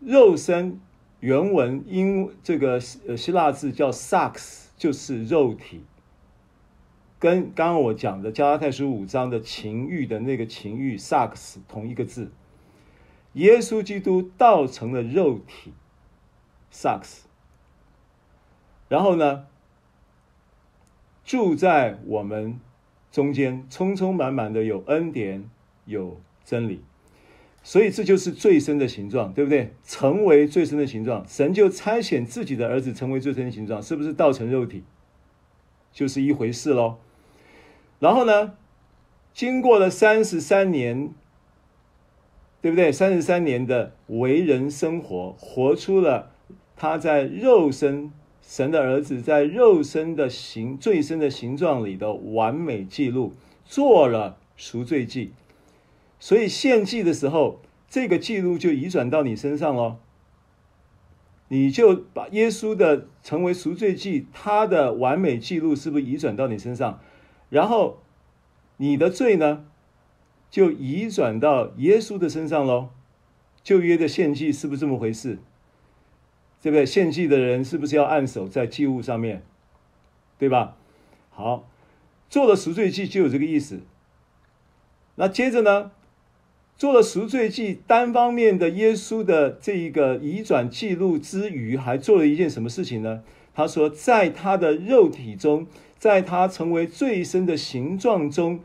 [0.00, 0.80] 肉身
[1.20, 5.82] 原文英这个呃希腊字叫 sax，就是肉体，
[7.22, 12.32] 跟刚刚我讲的加拉太书五章的情欲的那个情欲 sarx 同一个字。
[13.34, 15.72] 耶稣基督道成了肉体
[16.72, 17.20] ，sarx，
[18.88, 19.46] 然后呢，
[21.24, 22.58] 住在我们
[23.12, 25.48] 中间，充充满满的有恩典，
[25.84, 26.82] 有真理，
[27.62, 29.72] 所以这就是最深的形状，对不对？
[29.84, 34.82] 成为最深的形状，神就差遣自己的儿子成为最深的形状，是不是道成肉体？
[35.92, 36.98] 就是一回事喽。
[38.02, 38.58] 然后呢，
[39.32, 41.14] 经过了三十三年。
[42.60, 42.92] 对不对？
[42.92, 46.30] 三十三年的为人生活，活出了
[46.76, 53.32] 他在肉身神的儿子在肉身的形最深的形状里的完美记录，
[53.64, 55.32] 做了赎罪祭。
[56.20, 59.96] 所以献祭的时候，这个记录就移转到你身上喽。
[61.48, 67.00] 你就把耶稣的成为赎罪祭，他的完美记录是不是移转到你身上？
[67.52, 68.00] 然后
[68.78, 69.66] 你的罪呢？
[70.50, 72.88] 就移转到耶稣的身上喽。
[73.62, 75.38] 旧约的献祭是不是这么回事？
[76.62, 76.86] 对不对？
[76.86, 79.42] 献祭的人是不是要按手在祭物上面？
[80.38, 80.76] 对吧？
[81.28, 81.68] 好，
[82.30, 83.80] 做了赎罪祭就有这个意思。
[85.16, 85.90] 那接着呢，
[86.78, 93.22] 做了赎罪祭，单方面的耶稣的这一个移转记录之余，还做了一件什么事情呢？
[93.54, 95.66] 他说，在他的肉体中，
[96.02, 98.58] 在他成为最深的形状中。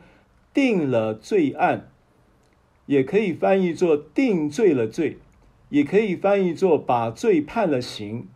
[0.52, 1.88] 定了罪案，
[2.86, 5.18] 也可以翻译作定罪了罪，
[5.68, 8.26] 也可以翻译作把罪判了刑，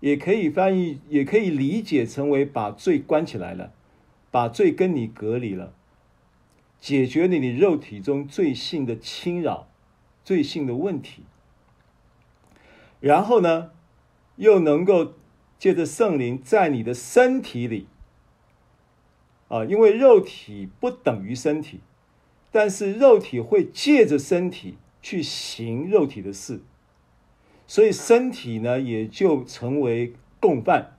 [0.00, 3.72] 也可以翻译，也可以理解成为把罪关起来了，
[4.32, 5.72] 把罪跟你隔离了，
[6.80, 9.68] 解决了你肉体中罪性的侵扰、
[10.24, 11.22] 罪性的问题。
[12.98, 13.70] 然后呢，
[14.34, 15.12] 又能够
[15.60, 17.86] 借着圣灵在你的身体里。
[19.48, 21.80] 啊，因为肉体不等于身体，
[22.52, 26.60] 但是肉体会借着身体去行肉体的事，
[27.66, 30.98] 所以身体呢也就成为共犯。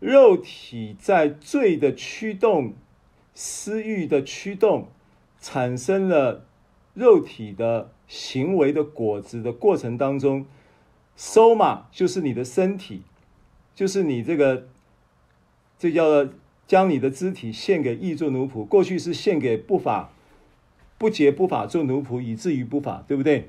[0.00, 2.72] 肉体在罪的驱动、
[3.34, 4.88] 私欲的驱动，
[5.38, 6.46] 产生了
[6.94, 10.46] 肉体的行为的果子的过程当中
[11.18, 13.02] ，soma 就是你的身体，
[13.74, 14.68] 就是你这个，
[15.78, 16.32] 这叫做。
[16.68, 20.10] 将你的肢体献给义做奴仆，过去是献给不法、
[20.98, 23.48] 不洁不法做奴仆，以至于不法，对不对？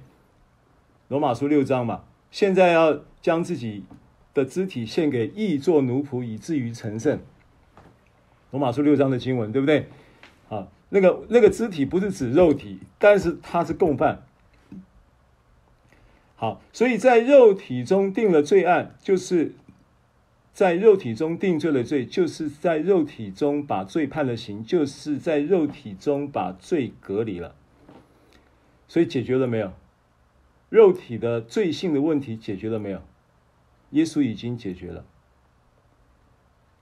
[1.10, 3.84] 罗马书六章嘛，现在要将自己
[4.34, 7.20] 的肢体献给义做奴仆，以至于成圣。
[8.52, 9.88] 罗马书六章的经文，对不对？
[10.48, 14.24] 啊，那个那个肢体不是指肉体，但是它是共犯。
[16.38, 19.56] 好，所以在肉体中定了罪案，就是。
[20.54, 27.56] 在肉体中定罪的罪，就是在肉体中把罪判了刑，就是在肉体中把罪隔离了。
[28.88, 29.72] 所以解决了没有？
[30.70, 33.02] 肉体的罪性的问题解决了没有？
[33.92, 35.06] 耶稣已经解决了。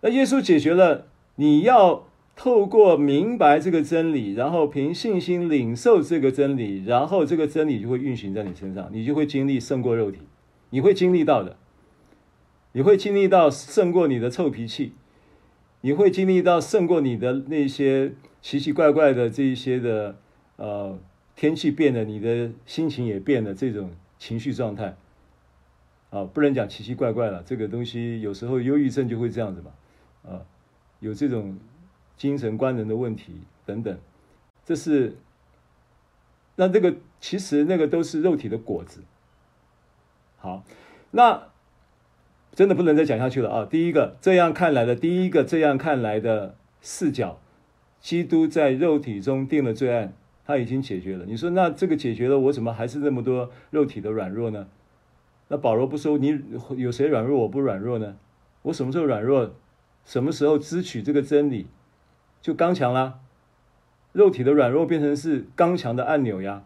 [0.02, 10.20] 那耶稣解决了，你要透过明白这个真理，然后凭信心领受这个真理，然后这个真理就会运行在你身上，你就会经历胜过肉体，
[10.70, 11.58] 你会经历到的。
[12.78, 14.94] 你会经历到胜过你的臭脾气，
[15.82, 20.16] 你会经历到胜过你的那些奇奇怪怪的这一些的
[20.58, 21.00] 呃
[21.36, 24.96] 天气变了，你的心情也变了这种情绪状态，
[26.12, 29.72] 啊，不能讲奇奇怪怪了，这个东西有时候忧郁症就会这样子嘛，
[30.32, 30.46] 啊，
[31.00, 31.58] 有这种
[32.16, 33.98] 精神官能的问题等等，
[34.64, 35.18] 这是，
[36.56, 39.04] 那这个其实那个都是肉体的果子。
[40.38, 40.64] 好，
[41.10, 41.50] 那
[42.58, 43.68] 真的不能再讲下去了啊！
[43.70, 47.40] 第一个这样看来的，第一个这样看来的视角，
[48.00, 50.12] 基督在肉体中定了罪案，
[50.44, 51.26] 他已经解决了。
[51.28, 54.68] 你说那这个解决了，我怎么还是那么多肉体的软弱呢？
[55.50, 56.42] 那保罗不说你
[56.76, 58.18] 有谁软弱，我不软弱呢？
[58.64, 59.54] 我什么时候软弱，
[60.04, 61.68] 什么时候支取这个真理，
[62.42, 63.20] 就刚强啦。
[64.14, 66.64] 肉体的软弱变成是刚强的按钮呀。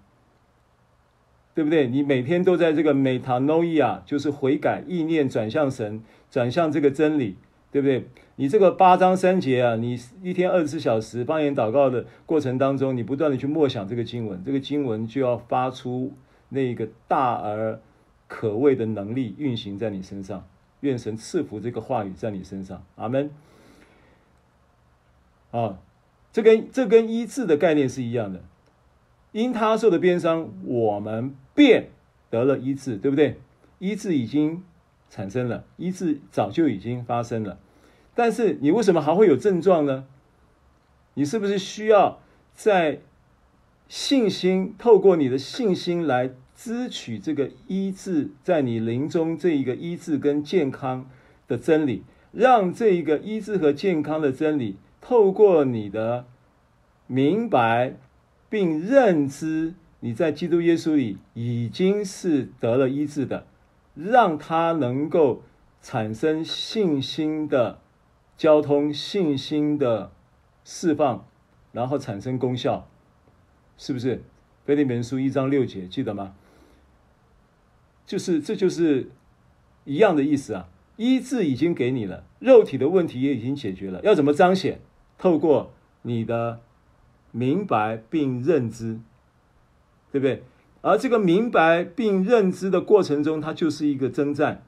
[1.53, 1.87] 对不对？
[1.87, 7.35] 你每天都在这个 metanoia，就是悔改、意念转向神，转向这个真理，
[7.71, 8.07] 对不对？
[8.37, 16.13] 你这个八章三节啊，你一天二十四小时方言祷告的过程当中，你不断的去默想这个经文，这个经文就要发出
[16.49, 17.79] 那个大而
[18.27, 20.47] 可畏的能力运行在你身上。
[20.79, 23.29] 愿神赐福这个话语在你身上，阿门。
[25.51, 25.77] 啊，
[26.31, 28.41] 这跟这跟医治的概念是一样的。
[29.31, 31.89] 因他受的鞭伤，我们便
[32.29, 33.39] 得了医治，对不对？
[33.79, 34.63] 医治已经
[35.09, 37.59] 产生了，医治早就已经发生了。
[38.13, 40.05] 但是你为什么还会有症状呢？
[41.15, 42.19] 你是不是需要
[42.53, 42.99] 在
[43.87, 51.09] 信心，透过你的信心来支取这个医治，在你灵中这一个医治跟健康
[51.47, 56.25] 的真理，让这一个医治和健康的真理，透过你的
[57.07, 57.95] 明白。
[58.51, 63.47] 并认知你在基督耶稣里已经是得了医治的，
[63.95, 65.43] 让他能够
[65.81, 67.79] 产生信心的
[68.35, 70.11] 交通、信心的
[70.63, 71.25] 释放，
[71.71, 72.87] 然后产生功效，
[73.77, 74.21] 是不是？
[74.65, 76.35] 腓立比书一章六节，记得吗？
[78.05, 79.09] 就是，这就是
[79.85, 80.67] 一样的意思啊！
[80.97, 84.81] 医治已经给你了，肉体的问题也已经解决了，要怎么彰显？
[85.17, 85.71] 透过
[86.01, 86.59] 你的。
[87.33, 88.99] 明白并认知，
[90.11, 90.43] 对不对？
[90.81, 94.65] 而这个明白并认知的过程中，它就是一个征战，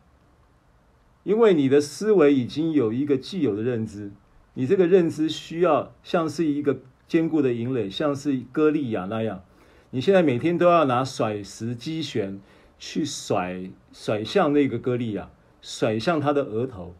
[1.23, 4.11] 因为你的思维已经有一个既有的认知，
[4.53, 9.43] 你这个认知需要像是一个坚固的营垒，像是歌利亚那样。
[9.89, 12.39] 你现在每天都要拿甩石机旋
[12.77, 15.29] 去甩甩向那个歌利亚，
[15.61, 16.95] 甩向他的额头，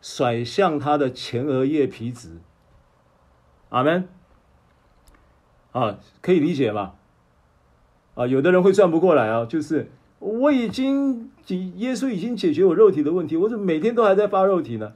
[0.00, 2.38] 甩向他的前额叶皮质。
[3.70, 4.06] 阿门。
[5.72, 6.94] 啊，可以理解吗？
[8.14, 11.30] 啊，有的人会转不过来啊，就是我已经
[11.76, 14.92] 耶稣已经解决我肉体的问题，我怎么每天都还在发肉体呢？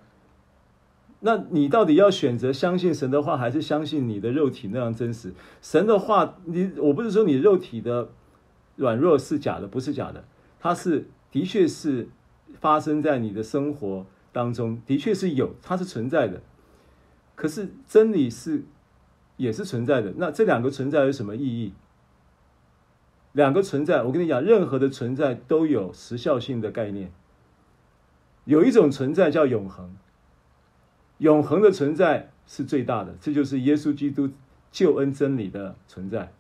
[1.21, 5.33] 那你到底要选择相信神的话，还是相信你的肉体那样真实？
[5.63, 8.11] 神的话，你我不是说你肉体的
[8.77, 10.25] 软弱是假的，不是假的，
[10.61, 12.09] 它是的确是
[12.61, 16.43] 发生在你的生活当中，的确是有，它是存在的。
[17.35, 18.65] 可是真理是。
[19.39, 20.15] 也是存在的。
[20.17, 21.75] 那这两个存在有什么意义？
[23.37, 27.13] 两个存在，我跟你讲，任何的存在都有时效性的概念。
[28.47, 29.95] 有一种存在叫永恒，
[31.19, 34.31] 永恒的存在是最大的，这就是耶稣基督
[34.73, 36.33] 救恩真理的存在。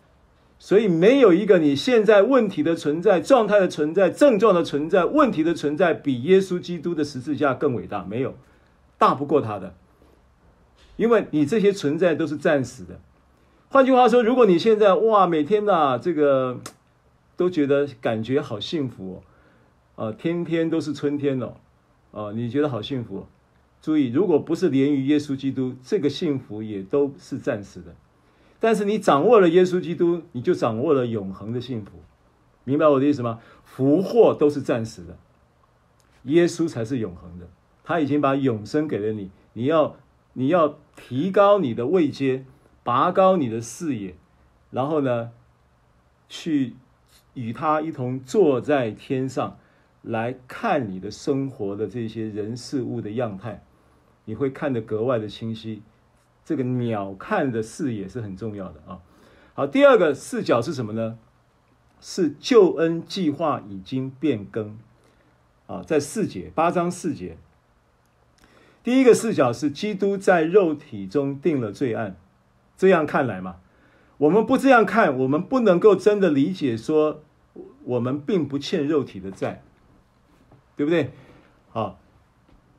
[0.58, 8.34] 所以没有一个你现在问题的存在、状态的存在、症状的存在、问题的存在，比耶稣基督的十字架更伟大，没有，
[8.96, 9.74] 大不过他的。
[10.96, 12.98] 因为你这些存在都是暂时的，
[13.68, 16.58] 换句话说，如果你现在哇，每天呐、这个
[17.36, 19.22] 都觉得感觉好幸福
[19.94, 21.54] 哦，啊，天天都是春天哦，
[22.12, 23.26] 啊，你觉得好幸福。
[23.82, 27.94] 注意，如果不是连于耶稣基督，这个幸福也都是暂时的。
[28.58, 31.92] 但是你掌握了耶稣基督，你就掌握了永恒的幸福。
[32.64, 33.40] 明白我的意思吗？
[33.64, 35.16] 福祸都是暂时的，
[36.24, 37.48] 耶稣才是永恒的。
[37.84, 39.96] 他已经把永生给了你，你要。
[40.38, 42.44] 你要提高你的位阶，
[42.84, 44.14] 拔高你的视野，
[44.70, 45.30] 然后呢，
[46.28, 46.74] 去
[47.36, 49.58] 与他一同坐在天上
[50.02, 53.62] 来看你的生活的这些人事物的样态，
[54.24, 55.82] 你会看得格外的清晰。
[56.44, 59.00] 这个鸟看的视野是很重要的啊。
[59.54, 61.18] 好，第二个视角是什么呢？
[62.00, 64.78] 是救恩计划已经变更
[65.66, 67.36] 啊，在四节八章四节。
[68.84, 72.16] 第一个视角是基督在肉体中定了罪案，
[72.76, 73.56] 这样看来嘛，
[74.18, 77.22] 我们不这样看，我们不能够真的理解说
[77.84, 79.62] 我们并不欠肉体的债，
[80.76, 81.12] 对不对？
[81.70, 81.98] 好，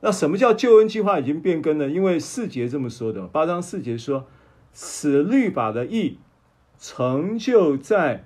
[0.02, 1.90] 那什么叫救恩计划已经变更了？
[1.90, 4.28] 因为四节这么说的，八章四节说，
[4.72, 6.20] 此律法的义
[6.78, 8.26] 成就在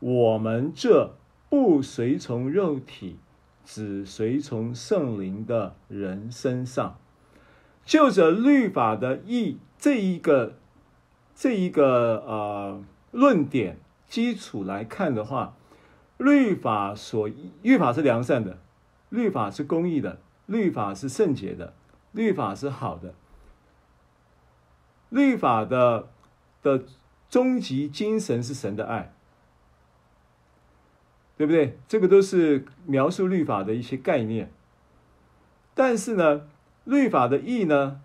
[0.00, 1.16] 我们这
[1.48, 3.18] 不随从肉体。
[3.70, 6.96] 只随从圣灵的人身上。
[7.84, 10.54] 就着律法的义这一个
[11.36, 13.78] 这一个呃论点
[14.08, 15.54] 基础来看的话，
[16.18, 17.30] 律法所
[17.62, 18.58] 律法是良善的，
[19.08, 21.72] 律法是公义的，律法是圣洁的，
[22.12, 23.14] 律法是好的。
[25.08, 26.08] 律法的
[26.62, 26.84] 的
[27.30, 29.14] 终极精神是神的爱，
[31.36, 31.78] 对不对？
[31.88, 34.52] 这个都是描述律法的一些概念。
[35.74, 36.42] 但是呢，
[36.84, 38.02] 律法的义呢，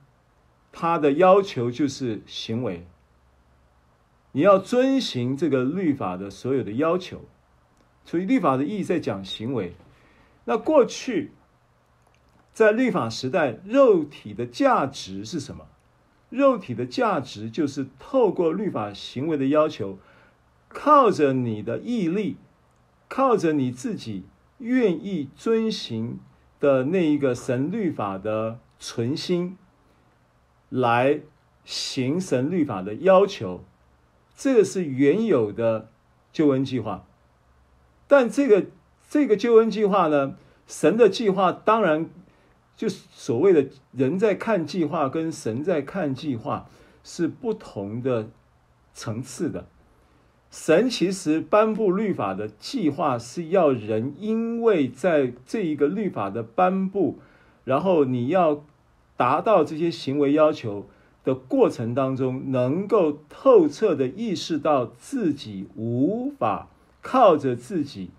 [0.71, 2.85] 它的要求就是行为。
[4.31, 7.25] 你要遵行这个律法的所有的要求，
[8.05, 9.75] 所以律法的意义在讲行为。
[10.45, 11.31] 那过去
[12.51, 15.67] 在律法时代，肉体的价值是什么？
[16.29, 19.99] 肉体的价值就是透过律法行为的要求，
[20.67, 22.37] 靠着你的毅力，
[23.07, 24.25] 靠着你自己
[24.57, 26.19] 愿意遵行
[26.59, 29.57] 的那一个神律法的存心，
[30.69, 31.21] 来
[31.63, 33.63] 行神律法的要求，
[34.35, 35.91] 这个是原有的
[36.31, 37.05] 救恩计划。
[38.07, 38.65] 但这个
[39.09, 40.35] 这个救恩计划呢，
[40.67, 42.09] 神的计划当然。
[42.75, 46.67] 就是所谓的人在看计划，跟神在看计划
[47.03, 48.29] 是不同的
[48.95, 49.67] 层次的。
[50.49, 57.19] 神其实颁布律法的计划是要人，因为在这一个律法的颁布，
[57.63, 58.65] 然后你要
[59.15, 60.87] 达到这些行为要求
[61.23, 66.69] 的过程当中，能够透彻的意识到自己无法
[67.03, 68.09] 靠着自己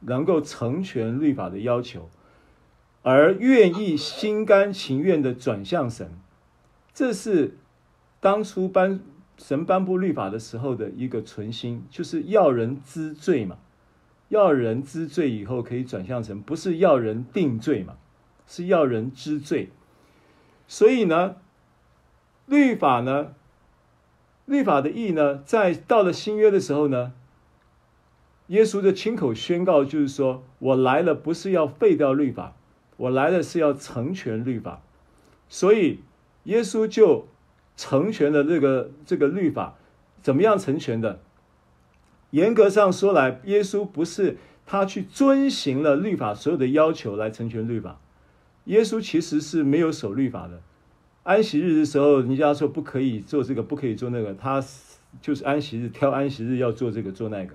[0.00, 2.10] 能够成全律法的要求。
[3.02, 6.10] 而愿意心甘情愿的转向神，
[6.92, 7.56] 这是
[8.20, 9.00] 当初颁
[9.38, 13.58] 神颁布律法的时候的一个存心，就是要人知罪嘛，
[14.28, 17.96] 要人知罪以后可以转向神，不是要人定罪嘛，
[18.46, 19.70] 是要人知罪。
[20.66, 21.36] 所以呢，
[22.46, 23.34] 律法呢，
[24.44, 27.12] 律法的义呢，在到了新约的时候呢，
[28.48, 32.54] 耶稣的亲口宣告就是说：“我来了，不是要废掉律法。”
[32.98, 34.82] 我来的是要成全律法，
[35.48, 36.00] 所以
[36.44, 37.28] 耶稣就
[37.76, 39.76] 成全了这个这个律法。
[40.20, 41.20] 怎么样成全的？
[42.30, 44.36] 严格上说来，耶稣不是
[44.66, 48.00] 他去遵行了律法所有的要求来成全律法。
[48.64, 50.60] 耶稣其实是没有守律法的。
[51.22, 54.60] 安息日的时候，人家说不可以做这个，不可以做那个，他
[55.22, 57.54] 就是安息日挑安息日要做这个做那个。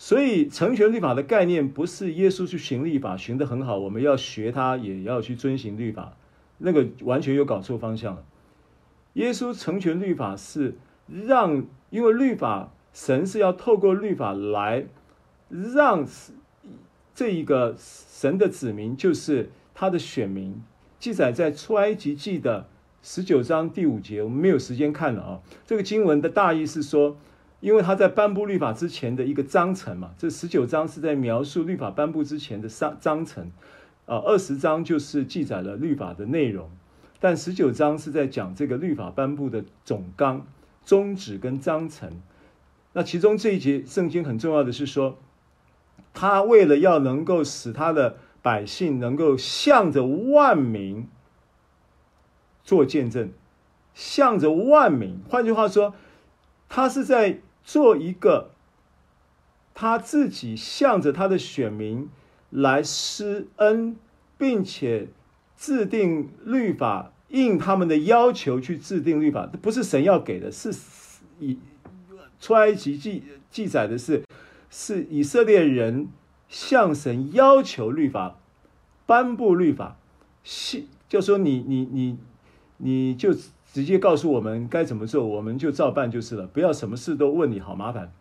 [0.00, 6.16] 所以，成全律法的概念不是耶稣去行律法，行得很好，我们要学他，也要去遵行律法，
[6.58, 8.24] 那个完全有搞错方向了。
[9.14, 10.76] 耶稣成全律法是
[11.08, 14.86] 让，因为律法，神是要透过律法来
[15.48, 16.06] 让
[17.12, 20.62] 这一个神的子民，就是他的选民，
[21.00, 22.68] 记载在出埃及记的
[23.02, 25.40] 十九章第五节，我们没有时间看了啊。
[25.66, 27.16] 这个经文的大意是说。
[27.60, 33.50] 因为他在颁布律法之前的一个章程嘛，这十九章是在描述律法颁布之前的章章程，
[34.06, 36.70] 啊，二十章就是记载了律法的内容，
[37.18, 40.46] 但十九章是在讲这个律法颁布的总纲、
[40.84, 42.22] 宗旨跟章程。
[42.92, 45.18] 那其中这一节圣经很重要的是说，
[46.14, 51.08] 他为了要能够使他的百姓能够向着万民
[52.62, 53.32] 做见证，
[53.94, 55.92] 向着万民，换句话说，
[56.68, 57.40] 他是在。
[57.68, 58.52] 做一个
[59.74, 62.08] 他自己向着他的选民
[62.48, 63.94] 来施恩，
[64.38, 65.08] 并且
[65.54, 70.74] 制定律法，应他们的要求去制定律法，不是神要给的，是
[71.40, 71.58] 以
[72.40, 74.24] 出埃及记记载的是，
[74.70, 76.08] 是以色列人
[76.48, 78.38] 向神要求律法，
[79.04, 79.98] 颁布律法，
[80.42, 82.18] 是就说你你你
[82.78, 83.36] 你就。
[83.72, 86.46] 直接告诉我们该怎么做，我们就照办就是了。
[86.46, 88.12] 不要什么事都问你，好麻烦。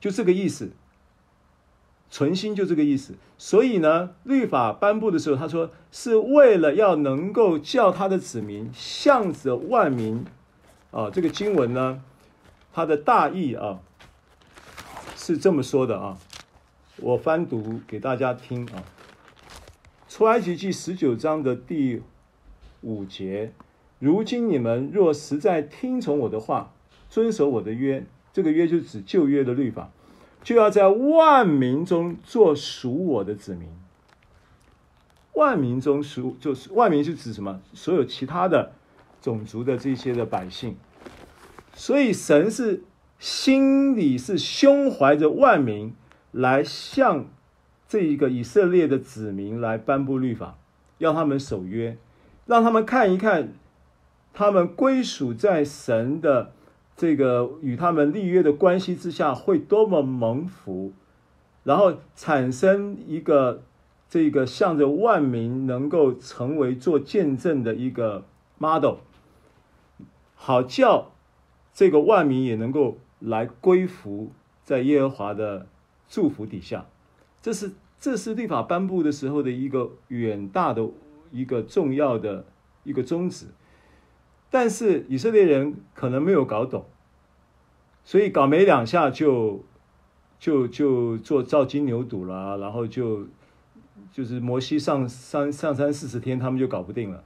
[0.00, 0.72] 就这个意思，
[2.10, 3.14] 存心就这个意思。
[3.38, 10.24] 所以呢，律法颁布的时候，他说是为了要能够叫他的子民向着万民
[10.90, 11.08] 啊。
[11.08, 12.02] 这个经文呢，
[12.72, 13.80] 它的大意啊
[15.16, 16.18] 是这么说的啊，
[16.98, 18.84] 我翻读给大家听啊，
[20.12, 22.02] 《出埃及记》十九章的第
[22.82, 23.52] 五节。
[24.04, 26.74] 如今你们若实在听从我的话，
[27.08, 29.90] 遵守我的约，这个约就指旧约的律法，
[30.42, 33.66] 就要在万民中做属我的子民。
[35.32, 37.62] 万民中属就是万民是指什么？
[37.72, 38.72] 所有其他的
[39.22, 40.76] 种族的这些的百姓。
[41.72, 42.82] 所以神是
[43.18, 45.94] 心里是胸怀着万民
[46.30, 47.24] 来向
[47.88, 50.58] 这一个以色列的子民来颁布律法，
[50.98, 51.96] 要他们守约，
[52.44, 53.54] 让他们看一看，
[54.34, 56.52] 他们归属在神的
[56.96, 60.92] 这个与他们立约的关系之下，会多么蒙福，
[61.62, 63.62] 然后产生一个
[64.10, 68.24] 这个向着万民能够成为做见证的一个
[68.58, 68.96] model，
[70.34, 71.12] 好叫
[71.72, 74.32] 这个万民也能够来归服
[74.64, 75.66] 在耶和华的
[76.08, 76.86] 祝福底下。
[77.40, 80.88] 这是这是律法颁布的时候的一个远大的
[81.30, 82.44] 一个重要的
[82.82, 83.46] 一个宗旨，
[84.54, 86.86] 但是以色列人可能没有搞懂，
[88.04, 89.64] 所以搞没两下就
[90.38, 93.26] 就就做造金牛犊了，然后就
[94.12, 97.24] 就是摩西上上上山四十天，他们就搞不定了，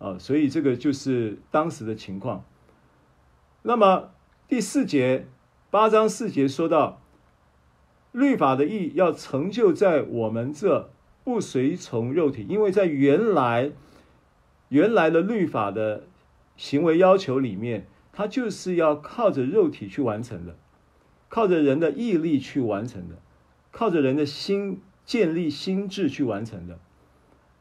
[0.00, 2.44] 啊，所以这个就是当时的情况。
[3.62, 4.10] 那么
[4.48, 5.28] 第四节
[5.70, 6.98] 八章四节说到。
[8.10, 10.90] 律法的意义要成就在我们这
[11.24, 13.72] 不随从肉体，因为在原来
[14.72, 16.04] 原来的律法的
[16.56, 20.56] 行为要求里面，它就是要靠着肉体去完成的，
[21.28, 23.16] 靠着人的毅力去完成的，
[23.70, 26.78] 靠着人的心建立心智去完成的，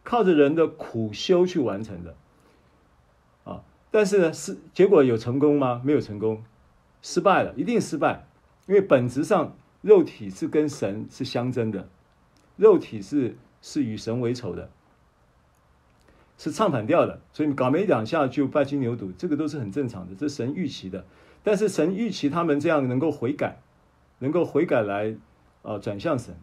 [0.04, 2.16] 靠着人的苦修去完成的。
[3.44, 5.82] 啊，但是呢，是结果有成功吗？
[5.84, 6.42] 没有成功，
[7.02, 8.26] 失败了，一定失败，
[8.68, 9.56] 因为本质上。
[9.82, 11.90] 肉体是跟神是相争的，
[12.56, 14.70] 肉体是是与神为仇的，
[16.44, 21.06] 是唱反调的，所以你搞没两下就拜金牛犊，这个都是很正常的，这神预期的。
[21.44, 23.62] 但是神预期他们这样能够悔改，
[24.18, 25.16] 能够悔改来、
[25.62, 26.34] 呃、转向神。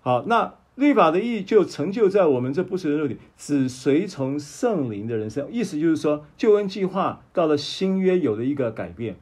[0.00, 5.46] 好，那律法的意义就成就在我们这不随肉体，只随从圣灵的人生。
[5.52, 9.16] 意思就是说，救恩计划到了新约有了一个改变。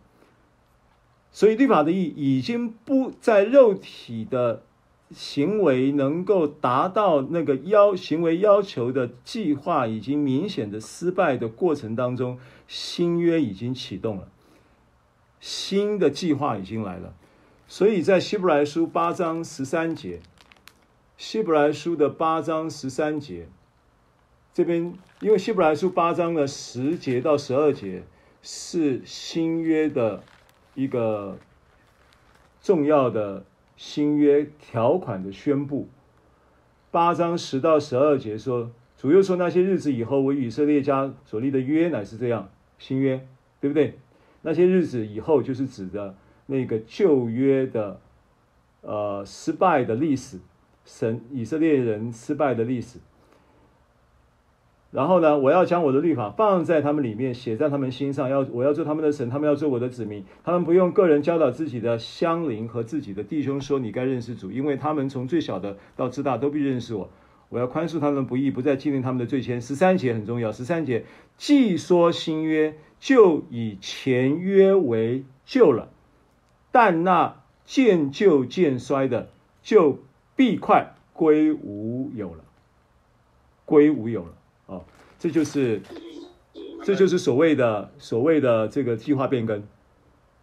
[1.32, 4.62] 所以律法的意义已经不在肉体的
[5.14, 12.38] 行为能够达到那个要行为要求的计划已经明显的失败的过程当中，
[12.68, 14.28] 新约已经启动了，
[15.40, 17.14] 新的计划已经来了。
[17.66, 20.20] 所以在希伯来书八章十三节，
[21.16, 23.48] 希伯来书的八章十三节
[24.52, 28.02] 这边，因为希伯来书八章的十节到十二节
[28.42, 30.22] 是新约的。
[30.76, 31.38] 一个
[32.60, 33.44] 重要的
[33.76, 35.88] 新约条款的宣布，
[36.90, 43.26] 八章十到十二节说，主又说那些日子以后，我与以色列家所立的约乃是这样，新约，
[43.60, 43.98] 对不对？
[44.42, 46.14] 那些日子以后就是指的
[46.46, 48.00] 那个旧约的，
[48.82, 50.38] 呃，失败的历史，
[50.84, 52.98] 神以色列人失败的历史。
[54.94, 58.30] 然后呢，我要将我的律法放在他们里面，写在他们心上。
[58.30, 60.24] 要我要做他们的神，他们要做我的子民。
[60.44, 67.10] 他们不用个人教导自己的乡邻和自己的弟兄说：“你该认识主，因为他们从最小的到至大都必认识我。”
[67.50, 69.60] 我要宽恕他们不义，不再纪念他们的罪愆。
[69.60, 70.52] 十三节很重要。
[70.52, 71.04] 十三节
[71.36, 75.88] 既说新约，就以前约为旧了，
[76.70, 79.30] 但那渐旧渐衰的，
[79.60, 79.98] 就
[80.36, 82.44] 必快归无有了，
[83.64, 84.34] 归无有了。
[84.66, 84.84] 哦，
[85.18, 85.82] 这就是，
[86.82, 89.62] 这就是所谓的所谓的这个计划变更，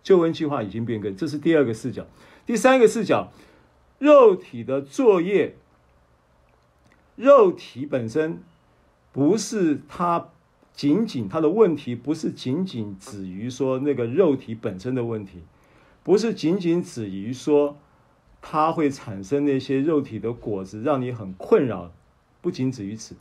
[0.04, 2.06] 救恩计划已经变更，这是第二个视角。
[2.46, 3.32] 第三个视角，
[4.00, 5.56] 肉体的作业，
[7.16, 8.42] 肉体本身
[9.12, 10.30] 不是它
[10.74, 15.44] 仅仅它的问题，不是仅仅止于说那个肉体本身的问题，
[16.04, 17.78] 不是仅仅止于说
[18.42, 21.92] 它会产生那些肉体的果子，让你很困扰，
[22.42, 23.16] 不仅止于此。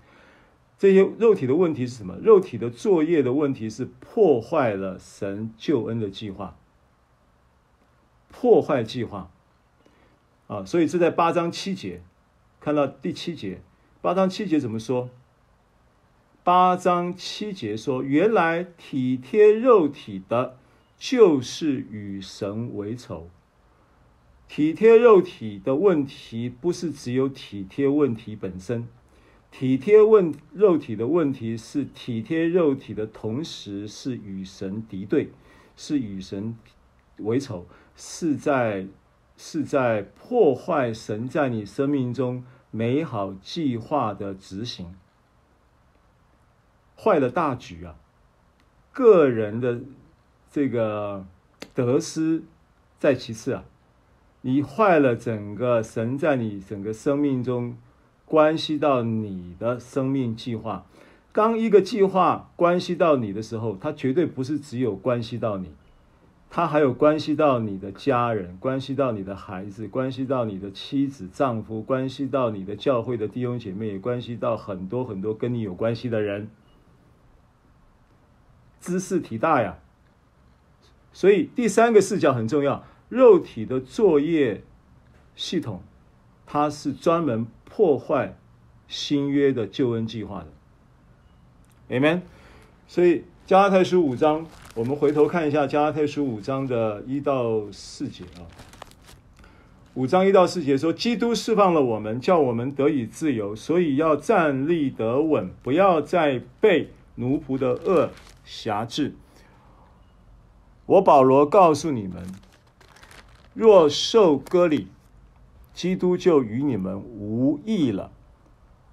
[0.81, 2.17] 这些肉体的问题是什么？
[2.23, 6.57] 肉体的作业的问题是破坏了神救恩的计划，
[8.31, 9.31] 破坏计划
[10.47, 10.65] 啊！
[10.65, 12.01] 所以这在八章七节，
[12.61, 13.61] 看到第七节，
[14.01, 15.11] 八章七节怎么说？
[16.43, 20.57] 八章七节说：“原来体贴肉体的，
[20.97, 23.29] 就是与神为仇。
[24.49, 28.89] 体贴肉体的问题，不是只有体贴问题本身。”
[29.51, 35.33] 体贴问肉体的问题是体贴肉体的同时，是与神敌对，
[35.77, 36.57] 是与神
[37.19, 38.87] 为仇，是在
[39.37, 44.95] 是在破坏神在你生命中美好计划的执行，
[46.97, 47.97] 坏了大局啊！
[48.93, 49.81] 个人的
[50.51, 51.27] 这个
[51.75, 52.45] 得失
[52.99, 53.65] 在其次啊，
[54.43, 57.77] 你坏了整个神在你整个生命中。
[58.31, 60.87] 关系到你的生命计划，
[61.33, 65.73] 当一个计划关系到你的时候，它绝对不是只有关系到你，
[66.49, 76.49] 它还有关系到你的家人，关系到你的孩子，关系到你的妻子、丈夫，关系到你的教会的弟兄姐妹，也关系到很多很多跟你有关系的人。
[78.79, 79.79] 兹事体大呀！
[81.13, 82.85] 所以第三个视角很重要。
[83.09, 84.63] 肉体的作业
[85.35, 85.83] 系统，
[86.47, 88.37] 它是专门破坏
[88.87, 90.45] 新约的救恩计划
[91.89, 91.97] 的。
[91.97, 92.21] Amen。
[92.87, 94.47] 所以加拉太书五章。
[94.77, 98.47] 我们回头看一下加拉太书五章的一到四节啊，
[99.95, 108.11] 五章一到四节说，基督释放了我们，叫我们得以自由，所以要站立得稳，不要再被奴仆的恶
[108.45, 109.17] 挟制。
[110.87, 112.25] 我保罗告诉你们，
[113.53, 114.87] 若受割礼，
[115.81, 118.13] 基督就与你们无异了。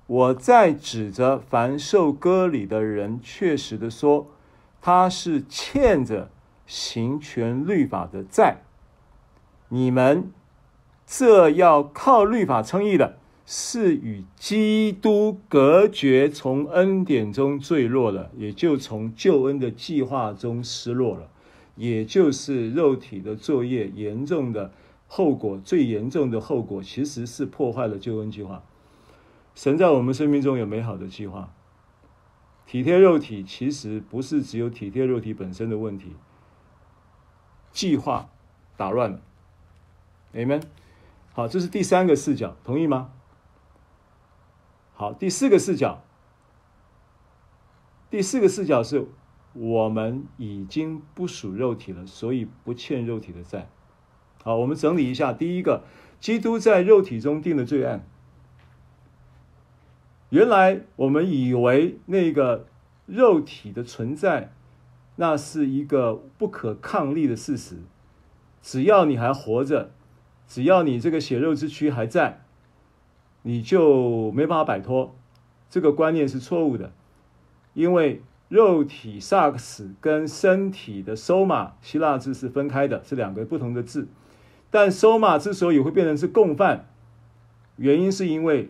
[0.05, 4.27] 我在指着凡受割礼的人，确实的说。
[4.79, 6.29] 他是欠着
[6.65, 8.59] 行全律法的债，
[9.67, 10.31] 你们
[11.05, 21.27] 这要靠律法称义的，是与基督隔绝，从恩典中坠落了，也就从救恩的计划中失落了，
[21.75, 24.71] 也就是肉体的作业严重的
[25.07, 28.63] 后果，最严重的后果其实是破坏了救恩计划。
[29.55, 31.53] 神在我们生命中有美好的计划。
[32.65, 36.17] 体贴肉体其实不是只有体贴肉体本身的问题，
[37.71, 38.29] 计划
[38.75, 39.21] 打乱了
[40.33, 40.61] ，Amen。
[41.31, 43.13] 好，这是第三个视角，同意吗？
[44.93, 46.03] 好，第四个视角，
[48.09, 49.07] 第四个视角是
[49.53, 53.69] 我们已经不属肉体了，所以不欠肉体的债。
[54.47, 55.83] 好，我们整理一下，第一个，
[56.21, 58.07] 基督在肉体中定的罪案。
[60.29, 62.65] 原来我们以为那个
[63.07, 64.53] 肉体的存在，
[65.17, 67.75] 那是一个不可抗力的事实。
[68.61, 69.91] 只要你还活着，
[70.47, 72.45] 只要你这个血肉之躯还在，
[73.41, 75.13] 你就没办法摆脱。
[75.69, 76.93] 这个观念是错误的，
[77.73, 84.07] 因为肉体萨克斯跟身体的 soma 希腊字是分开的，是两个不同的字。
[84.69, 86.89] 但 soma 之所以会变成是共犯，
[87.75, 88.69] 原因是因为。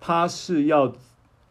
[0.00, 0.94] 他是要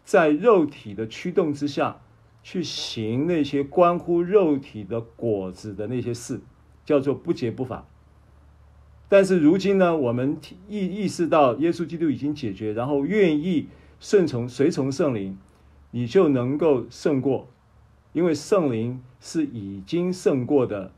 [0.05, 1.99] 在肉体的驱动之下
[2.41, 6.39] 去行那些关乎肉体的果子的那些事，
[6.85, 7.85] 叫做不洁不法。
[9.09, 10.37] 但是如今呢，我们
[10.69, 13.67] 意意识到耶稣基督已经解决，然后愿意
[13.99, 15.37] 顺从随从圣灵，
[15.91, 17.49] 你就能够胜过，
[18.13, 20.93] 因为圣灵是已经胜过的，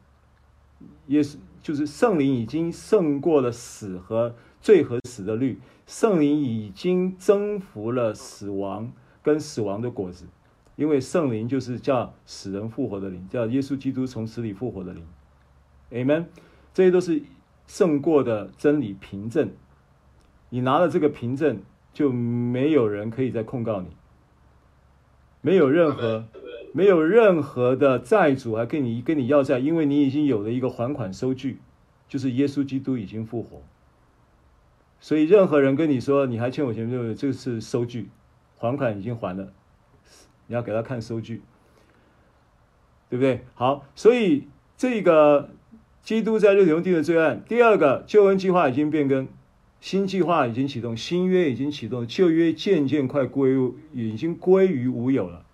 [1.08, 5.60] 耶稣就是圣灵已经胜过了死和罪和死的律。
[5.86, 8.92] 圣灵已经征服了死亡
[9.24, 10.26] 跟死亡的果子，
[10.76, 15.04] 因为圣灵就是叫死人复活的灵，叫耶稣基督从死里复活的灵。
[15.92, 16.26] Amen，
[16.74, 17.24] 这些都是
[17.66, 19.52] 胜过的真理凭证。
[20.50, 23.88] 你拿了这个凭证，就没有人可以再控告你，
[25.42, 26.28] 没有任何
[26.72, 31.60] 没有任何的债主还跟你跟你要债，因为你已经有了一个还款收据，
[32.08, 33.62] 就是耶稣基督已经复活。
[35.00, 38.10] 所以，任何人跟你说你还欠我钱，就这是收据，
[38.58, 39.54] 还款已经还了，
[40.48, 41.42] 你要给他看收据，
[43.10, 43.46] 对不对？
[43.56, 45.50] 好，所以这个
[46.04, 49.28] 基督在肉体中定的罪案，第二个救恩计划已经变更，
[49.80, 53.56] 新计划已经启动，新约已经启动，旧约渐渐快归，
[53.94, 55.46] 已经归于无有了。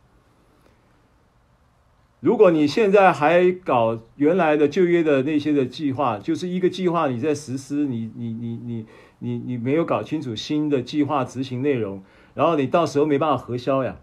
[2.26, 8.88] 如果你现在还搞原来的旧约的那些的计划，就是一个计划你在实施，你你你你
[9.19, 12.03] 你你没有搞清楚新的计划执行内容，
[12.34, 13.97] 然后你到时候没办法核销呀，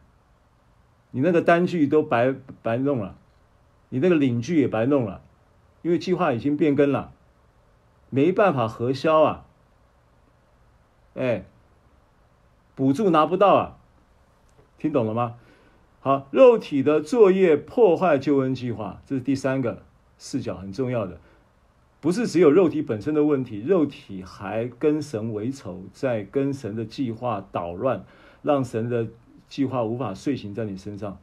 [1.11, 3.17] 你那个单据都白白弄了，
[3.89, 5.21] 你那个领据也白弄了，
[5.83, 7.11] 因为计划已经变更了，
[8.09, 9.47] 没办法核销啊，
[11.15, 11.45] 哎，
[12.77, 13.79] 补助拿不到啊，
[14.79, 15.35] 听懂了吗？
[16.05, 19.85] 好，肉体的作业破坏救恩计划，这是第三个
[20.19, 21.21] 视角，很重要的，
[22.01, 28.05] 不是只有肉体本身的问题，肉体还跟神为仇，在跟神的计划捣乱，
[28.43, 29.07] 让神的
[29.49, 31.21] 计划无法遂行在你身上，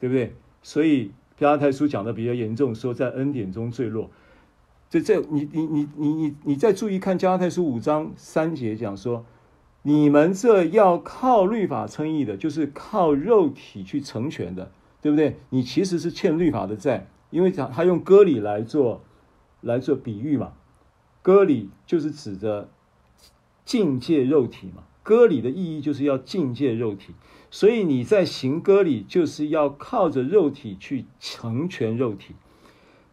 [0.00, 0.32] 对不对？
[0.62, 4.10] 所以加拉太书讲的比较严重，说在恩典中坠落。
[4.88, 9.26] 这这，你你你你你你再注意看加拉太书五章三节讲说。
[9.86, 15.36] 你们这要靠律法称义的，就是靠肉体去成全的，对不对？
[15.50, 19.04] 你其实是欠律法的债，因为他他用割礼来做
[19.60, 20.54] 来做比喻嘛，
[21.22, 22.68] 割礼就是指着
[23.64, 27.14] 境界肉体嘛，割礼的意义就是要境界肉体，
[27.52, 32.34] 所以你在行割礼，就是要靠着肉体去成全肉体。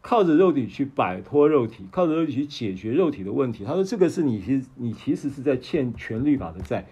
[0.03, 3.63] 靠着肉体去摆脱肉体，靠着肉体去解决肉体的问题。
[3.63, 6.85] 他说：“这个是你其实你其实是在欠全律法的债，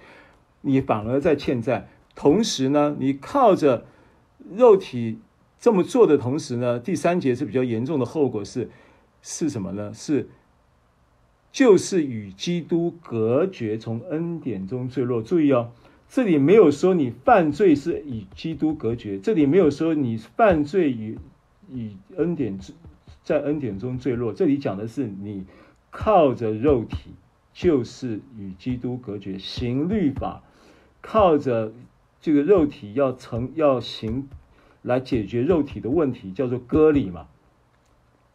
[0.61, 1.89] 你反而在欠债。
[2.15, 3.85] 同时呢，你靠着
[4.55, 5.19] 肉体
[5.59, 8.69] 这么做的同时呢，第三节是比较严重的后果是
[9.21, 9.93] 是什么呢？
[9.93, 10.29] 是
[11.51, 15.21] 就是与基督隔绝，从恩典中坠落。
[15.21, 15.71] 注意哦，
[16.07, 21.19] 这里没有说你犯罪是与基督隔绝，这里没有说你犯罪与
[21.69, 22.73] 与恩典之
[23.23, 25.45] 在恩典中坠落，这里讲的是你
[25.89, 27.11] 靠着肉体，
[27.53, 30.43] 就是与基督隔绝，行律法，
[31.01, 31.73] 靠着
[32.19, 34.27] 这个肉体要成要行
[34.81, 37.27] 来解决肉体的问题，叫做割礼嘛。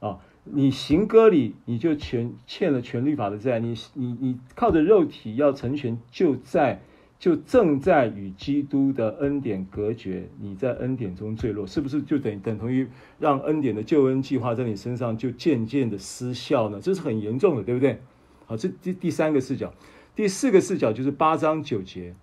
[0.00, 3.58] 啊，你行割礼，你就全欠了全律法的债。
[3.58, 6.80] 你你你靠着肉体要成全，就在。
[7.18, 12.86] 就正在与基督的恩典隔绝，你在恩典中坠落，是不是就等等同于
[13.18, 16.78] 让恩典的救恩计划在你身上就渐渐的失效呢？
[16.78, 18.02] 这是很严重的，对不对？
[18.44, 19.72] 好，这第第三个视角，
[20.14, 22.14] 第四个视角就是八章九节，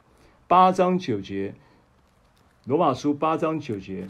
[0.47, 1.55] 八章九节，
[2.65, 4.07] 罗马书八章九节，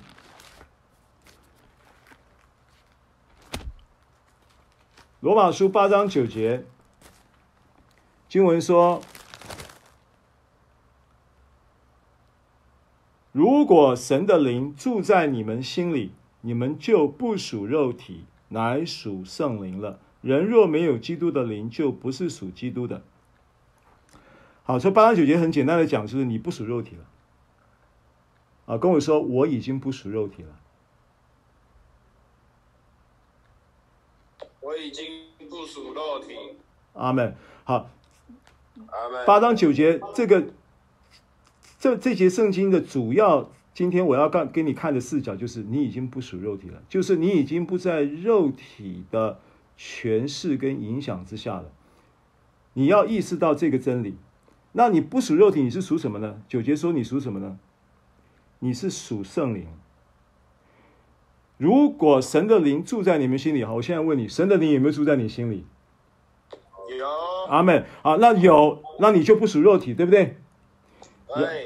[5.22, 6.66] 罗马书八章九节，
[8.28, 9.02] 经文说。
[13.34, 16.12] 如果神的灵住在你们心里，
[16.42, 20.00] 你们就不属肉体，乃属圣灵了。
[20.22, 23.02] 人若没有基督的灵，就不是属基督的。
[24.62, 27.06] 好，所以八章九节很简单的讲，就是你不属肉体了。
[28.68, 30.50] 啊，跟我说我已经不属肉体了。
[34.62, 35.06] 我已经
[35.50, 36.36] 不属肉体。
[36.94, 37.36] 阿门。
[37.64, 37.90] 好，
[38.92, 39.26] 阿门。
[39.26, 40.46] 八章九节这个。
[41.84, 49.42] 这这节圣经的主要，今天我要告给你看的视角，就是你已经不属肉体了，就是你已经不在肉体的
[49.76, 51.66] 权势跟影响之下了。
[52.72, 54.16] 你要意识到这个真理。
[54.72, 56.42] 那你不属肉体，你是属什么呢？
[56.48, 57.60] 九节说你属什么呢？
[58.60, 59.68] 你是属圣灵。
[61.58, 65.66] 如果神的灵住在你们心里，好，我现在问你，神的灵有没有住在你心里？
[66.98, 67.06] 有。
[67.50, 67.86] 阿门。
[68.04, 70.38] 啊，那有，那你就不属肉体，对不对？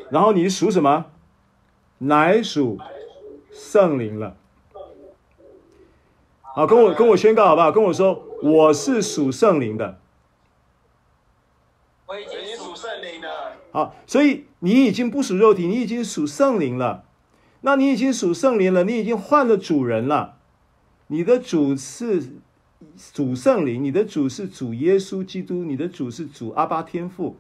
[0.10, 1.06] 然后你属什么？
[2.00, 2.78] 乃属
[3.52, 4.36] 圣灵了。
[6.42, 7.72] 好，跟我跟我宣告好不好？
[7.72, 10.00] 跟我说，我是属圣灵的。
[12.06, 13.54] 我已经属圣灵了。
[13.72, 17.04] 好，所以你已经不属肉体，你已经属圣灵了。
[17.62, 20.38] 那你已经属圣灵了，你已经换了主人了。
[21.08, 22.24] 你的主是
[23.12, 27.36] 主圣灵，你的主是主耶稣基督，你的主是主阿巴天父。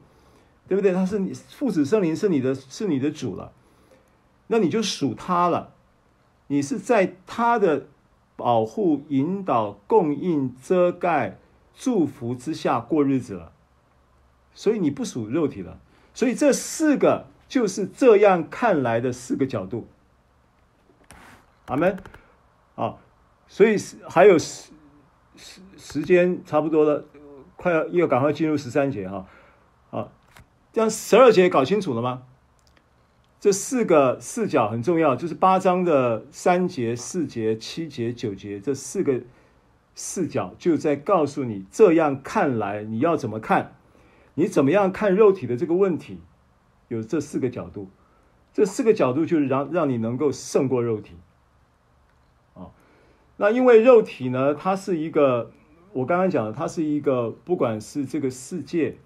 [0.67, 0.91] 对不对？
[0.93, 3.51] 他是你父子圣灵是你的，是你的主了，
[4.47, 5.73] 那你就属他了。
[6.47, 7.87] 你是在他的
[8.35, 11.37] 保护、引导、供应、遮盖、
[11.75, 13.51] 祝福之下过日子了，
[14.53, 15.79] 所以你不属肉体了。
[16.13, 19.87] 所以这四个就是这样看来的四个角度。
[21.65, 21.97] 阿门。
[22.75, 22.95] 啊，
[23.47, 23.75] 所以
[24.07, 24.71] 还有时
[25.35, 27.03] 时时间差不多了，
[27.55, 29.25] 快要要赶快进入十三节哈。
[30.77, 32.21] 将十二节搞清楚了吗？
[33.39, 39.21] 这四个视角很重要，就是八章的三节、四节、七节、九节这四个
[39.95, 43.75] 视角，就在告诉你，这样看来你要怎么看，
[44.35, 46.21] 你怎么样看肉体的这个问题，
[46.89, 47.89] 有这四个角度，
[48.53, 51.15] 这四个角度就是让让你能够胜过肉体。
[52.53, 52.69] 啊，
[53.37, 55.51] 那因为肉体呢，它是一个，
[55.93, 58.97] 我刚刚讲的，它是一个，不管是这个世界。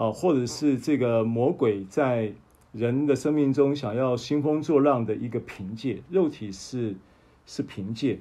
[0.00, 2.32] 啊，或者是这个魔鬼在
[2.72, 6.96] 人的生命中想要兴风作浪的一个凭借，肉体是
[7.44, 8.18] 是凭借。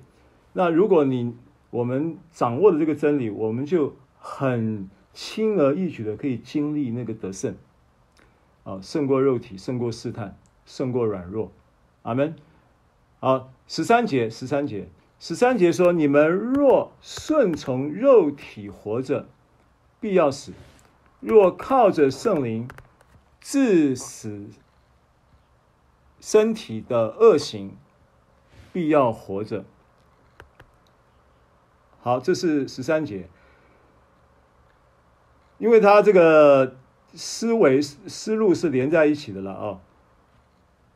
[0.51, 1.33] 那如果你
[1.69, 7.55] 我们掌握了这个真理，我们就很轻而易举的可以经历那个得胜，
[8.65, 11.49] 啊，胜过肉体，胜过试探，胜过软弱。
[12.01, 12.35] 阿门。
[13.21, 19.29] 好，十三节，十三节，十三节说：你们若顺从肉体活着，
[20.01, 20.51] 必要死。
[21.19, 22.67] 若靠着圣灵
[23.41, 24.47] 致死
[26.19, 27.77] 身体的恶行，
[28.71, 29.65] 必要活着。
[32.01, 33.29] 好，这是十三节，
[35.57, 36.77] 因为他这个
[37.13, 39.81] 思维思路是连在一起的了啊、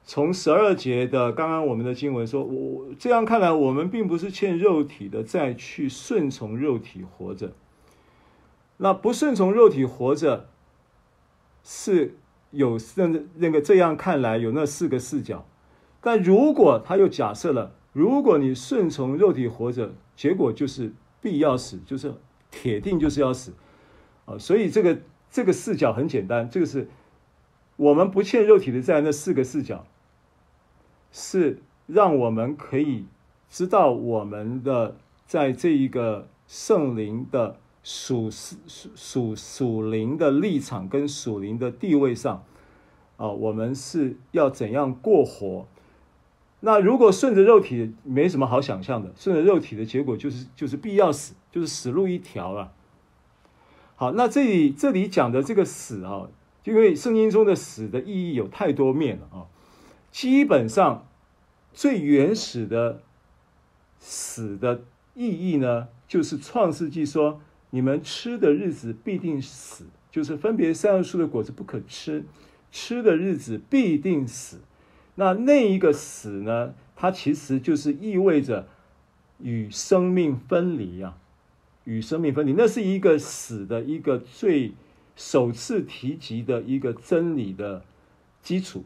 [0.05, 7.51] 从十二节的刚刚我们的经文说，我这样看来，我们并不是欠肉体的，再去顺从肉体活着。
[8.83, 10.49] 那不顺从肉体活着，
[11.63, 12.17] 是
[12.51, 15.45] 有那那个这样看来有那四个视角，
[16.01, 22.13] 但如果他又假设了，如果你顺从肉体活着，结果就是必要死，就是
[22.51, 23.53] 铁定就是要死
[24.25, 24.37] 啊！
[24.37, 24.99] 所以这个
[25.31, 26.89] 这个视角很简单，这个是
[27.77, 29.85] 我们不欠肉体的债那四个视角，
[31.09, 33.05] 是让我们可以
[33.49, 38.55] 知道我们的在这一个圣灵的属属
[38.95, 42.43] 属属灵的立场跟属灵的地位上
[43.17, 45.67] 啊，我们是要怎样过活？
[46.61, 49.11] 那如果顺着肉体，没什么好想象的。
[49.17, 52.71] 顺着肉体的结果就是就是必要死，就是死路一条了。
[53.95, 56.29] 好，那这里这里讲的这个死啊，
[56.63, 59.45] 因为圣经中的死的意义有太多面了啊。
[60.09, 61.05] 基本上
[61.73, 63.01] 最原始的
[63.99, 67.41] 死的意义呢，就是创世纪说，
[67.73, 72.23] 你们吃的日子必定死，就是分别善恶树的果子不可吃，
[72.71, 74.59] 吃的日子必定死。
[75.15, 76.75] 那那一个死呢？
[76.95, 78.67] 它其实就是意味着
[79.39, 81.17] 与生命分离啊，
[81.85, 82.53] 与生命分离。
[82.53, 84.73] 那是一个死的一个最
[85.15, 87.83] 首次提及的一个真理的
[88.43, 88.83] 基础。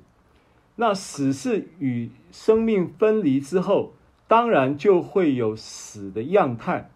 [0.77, 3.91] 那死是与生命分离之后，
[4.29, 6.89] 当然就会有死的样态，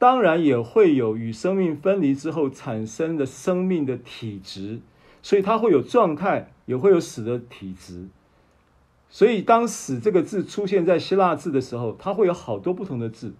[0.00, 4.80] 当然也会有与生命分离之后产生的生命的体质，
[5.20, 8.08] 所以它会有状态，也会有死的体质。
[9.10, 13.34] 所以，当“死”这个字出现在希腊字的时候，它会有好多不同的字，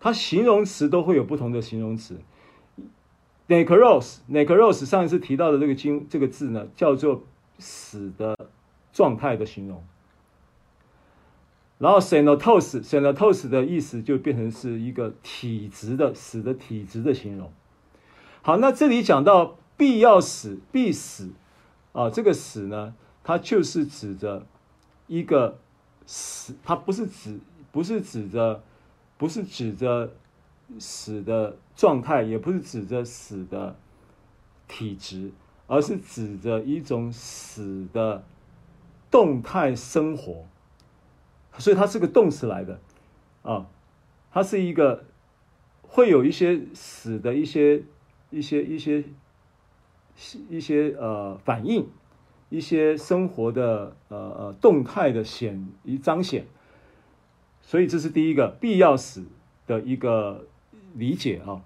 [0.00, 2.18] 它形容词都会有不同的形容词。
[3.46, 7.24] necros，necros 上一次提到的这个经这个字呢，叫做
[7.58, 8.34] 死的
[8.90, 9.84] 状态的形容。
[11.80, 17.50] 然后 xenos，xenos 的意思就变成是一个体质的死的体质的形容。
[18.42, 21.30] 好，那这里讲到必要死，必死
[21.92, 24.46] 啊，这个死呢，它就是指着。
[25.06, 25.58] 一个
[26.06, 27.40] 死，它不是指，
[27.72, 28.62] 不是指着，
[29.18, 30.12] 不是指着
[30.78, 33.74] 死的状态，也不是指着死的
[34.68, 35.32] 体质，
[35.66, 38.22] 而是指着一种死的
[39.10, 40.44] 动态生活。
[41.58, 42.80] 所以它是个动词来的
[43.42, 43.66] 啊，
[44.32, 45.04] 它是一个
[45.82, 47.82] 会有一些死的一些
[48.30, 49.04] 一些一些
[50.48, 51.88] 一些呃反应。
[52.52, 56.44] 一些生活的呃呃动态的显一彰显，
[57.62, 59.24] 所以这是第一个必要死
[59.68, 60.46] 的一个
[60.96, 61.62] 理解啊。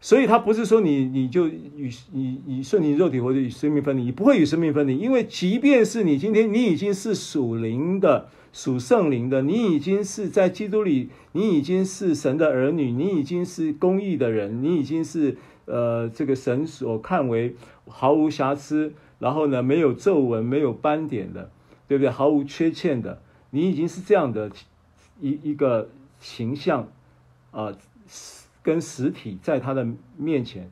[0.00, 15.36] 所以它不是说你你就与你你顺你肉体或者与生命分离，你不会与生命分离，因为即便是你今天你已经是属灵的属圣灵的，你已经是在基督里，你已经是神的儿女，你已经是公义的人，你已经是
[15.66, 17.54] 呃这个神所看为
[17.86, 18.94] 毫无瑕疵。
[19.18, 21.50] 然后呢，没有皱纹，没有斑点的，
[21.86, 22.08] 对不对？
[22.08, 23.20] 毫无缺陷的，
[23.50, 24.50] 你已经是这样的
[25.20, 26.88] 一一个形象
[27.50, 27.76] 啊、呃，
[28.62, 29.86] 跟实体在他的
[30.16, 30.70] 面前，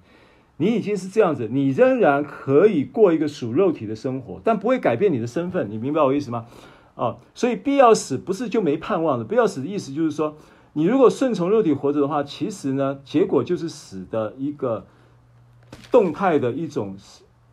[0.57, 6.47] 你已经是这样子，你仍然可以过一个属肉体的生活，但不会改变你的身份，你明白我意思吗？
[6.95, 10.37] 啊，所以必要死不是就没盼望的，必要死的意思就是说，
[10.73, 14.87] 你如果顺从肉体活着的话，其实呢，结果就是死的一个
[15.91, 16.97] 动态的一种。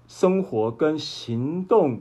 [0.08, 2.00] 生活跟行动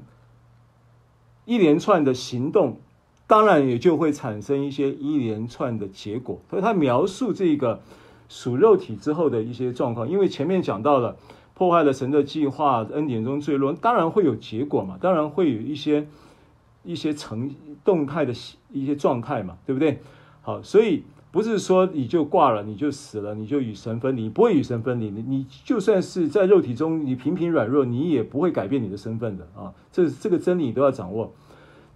[1.47, 2.79] 一连串的行动，
[3.27, 6.39] 当然也就会产生一些一连串的结果。
[6.51, 7.81] 所以他描述这个
[8.29, 11.17] 属肉体之后的一些状况，因为前面讲到了
[11.55, 16.07] 破坏了神的计划，恩典中坠落，当然会有结果嘛，当然会有一些
[16.83, 17.51] 一些成
[17.85, 18.33] 动态的
[18.73, 20.01] 一些状态嘛，对不对？
[20.43, 21.05] 好，所以。
[21.35, 25.11] 不是说你就挂了，你就死了，你就与神分离，不会与神分离。
[25.11, 29.75] 你你就算是在肉体中，你频频软弱，你也不会改变你的身份的啊！
[29.91, 31.33] 这这个真理你都要掌握。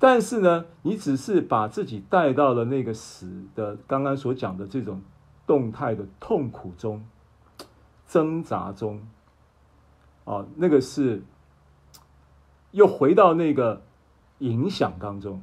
[0.01, 5.01] 但是呢，你只是把自己带到了那个死的刚刚所讲的这种
[5.49, 7.05] 动态的痛苦中、
[8.07, 9.01] 挣扎中
[10.27, 11.23] 啊，那个是
[12.71, 13.83] 又回到那个
[14.39, 15.43] 影响当中，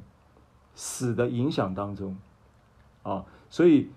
[0.76, 2.16] 死的影响当中
[3.02, 3.26] 啊。
[3.50, 3.90] 所以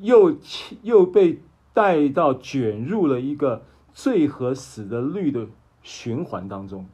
[0.00, 0.36] 又
[0.82, 1.40] 又被
[1.72, 3.62] 带到卷入了一个
[3.94, 5.46] 罪和死的律的
[5.82, 6.88] 循环当中，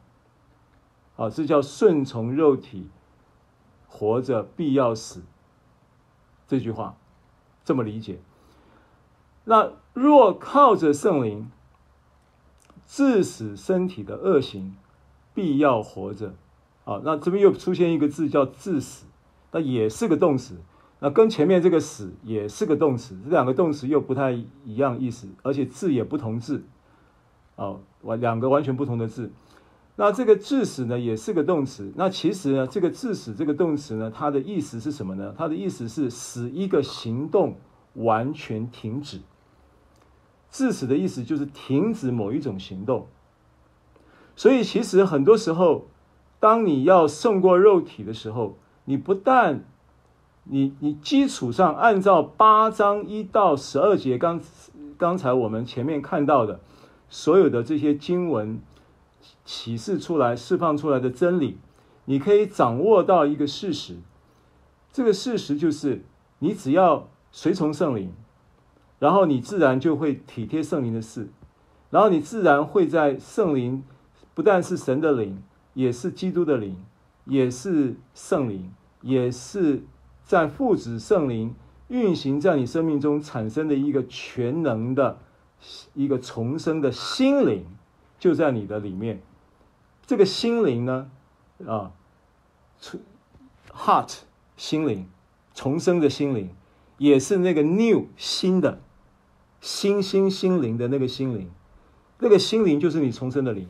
[1.16, 2.90] 啊，这叫顺从肉体，
[3.88, 5.22] 活着必要死。
[6.46, 6.96] 这句话
[7.64, 8.18] 这么理解。
[9.44, 11.50] 那若靠着圣灵，
[12.86, 14.76] 致死身体的恶行，
[15.34, 16.34] 必要活着。
[16.84, 19.06] 啊，那这边又出现一个字叫致死，
[19.52, 20.56] 那也是个动词。
[20.98, 26.64] 那跟前面这个死也是个动词，这两个动词又不太一样意思，而且字也不同字，
[27.56, 29.30] 哦，完两个完全不同的字。
[29.95, 31.93] 那这个致死呢，也是个动词。
[31.97, 35.34] 那其实呢，这个致死这个动词呢，它的意思是什么呢？
[35.36, 37.59] 它的意思是使一个行动
[37.95, 39.20] 完全停止。
[40.51, 43.07] 致死的意思就是停止某一种行动。
[44.34, 45.88] 所以其实很多时候，
[46.40, 49.62] 当你要胜过肉体的时候，你不但
[50.45, 54.40] 你你基础上按照八章一到十二节刚
[54.97, 56.61] 刚才我们前面看到的
[57.11, 58.59] 所有的这些经文。
[59.45, 61.59] 启示出来、释放出来的真理，
[62.05, 63.97] 你可以掌握到一个事实。
[64.93, 66.05] 这个事实就是，
[66.38, 68.12] 你只要随从圣灵，
[68.99, 71.28] 然后你自然就会体贴圣灵的事，
[71.90, 73.82] 然后你自然会在圣灵，
[74.34, 75.43] 不但是神的灵，
[75.74, 76.76] 也是基督的灵，
[77.24, 79.82] 也是圣灵，也是
[80.22, 81.55] 在父子圣灵
[81.88, 85.18] 运行在你生命中产生的一个全能的
[85.95, 87.64] 一个重生的心灵，
[88.18, 89.20] 就在你的里面。
[90.12, 91.10] 这个心灵呢，
[91.66, 91.90] 啊
[93.70, 94.18] ，heart
[94.58, 95.08] 心灵
[95.54, 96.50] 重生的心灵，
[96.98, 98.82] 也是那个 new 新的
[99.62, 101.50] 新新心灵的那个心灵，
[102.18, 103.66] 那个心灵就是你重生的灵，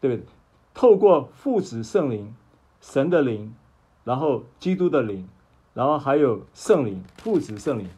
[0.00, 0.26] 对不对？
[0.74, 2.32] 透过父子圣灵、
[2.80, 3.52] 神的灵，
[4.04, 5.28] 然后基督的灵，
[5.74, 7.88] 然后还有圣灵、父子圣灵，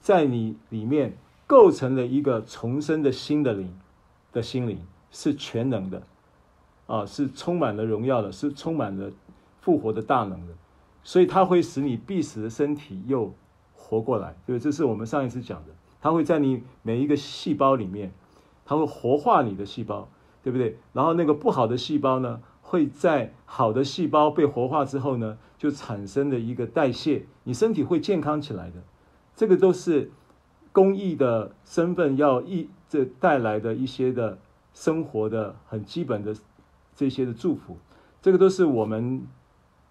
[0.00, 3.78] 在你里面构成了一个重生的新的灵
[4.32, 4.78] 的心灵，
[5.10, 6.02] 是全能的。
[6.86, 9.10] 啊，是充满了荣耀的，是充满了
[9.60, 10.52] 复活的大能的，
[11.02, 13.32] 所以它会使你必死的身体又
[13.74, 14.36] 活过来。
[14.46, 15.72] 对，这是我们上一次讲的。
[16.00, 18.12] 它会在你每一个细胞里面，
[18.66, 20.06] 它会活化你的细胞，
[20.42, 20.76] 对不对？
[20.92, 28.82] 然后那个不好的细胞呢，会在好的细胞被活化之后呢，就产生了一个代谢，你身体会健康起来的。
[29.34, 30.10] 这个都是
[30.72, 34.38] 公益的身份要一这带来的一些的
[34.74, 36.34] 生活的很基本的。
[36.94, 37.78] 这些的祝福，
[38.22, 39.26] 这个都是我们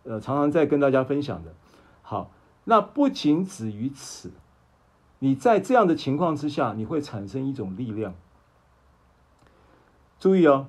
[0.04, 1.54] 呃常常在跟大家分享的。
[2.02, 2.32] 好，
[2.66, 4.32] 那不仅止于此，
[5.20, 8.14] 你在这样的情况之下，你会产生一种力量。
[10.20, 10.68] 注意哦，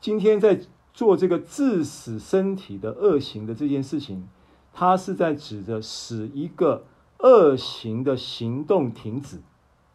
[0.00, 0.60] 今天在
[0.92, 4.28] 做这个致死身体的恶行的这件事情，
[4.72, 6.84] 它是在指着使一个
[7.18, 9.40] 恶行的行动停止，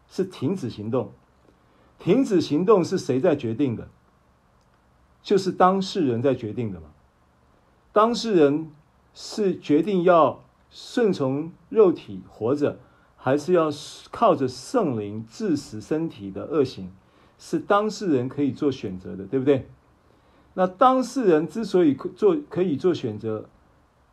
[0.08, 1.12] 是停止行动。
[1.98, 3.90] 停止行动是谁在决定的？
[5.26, 6.86] 就是当事人在决定的嘛，
[7.92, 8.70] 当事人
[9.16, 12.78] 是决定要顺从肉体活着，
[13.18, 13.72] 还是要
[14.12, 16.92] 靠着圣灵致死身体的恶行，
[17.40, 19.68] 是当事人可以做选择的，对不对？
[20.54, 23.50] 那当事人之所以做可以做选择，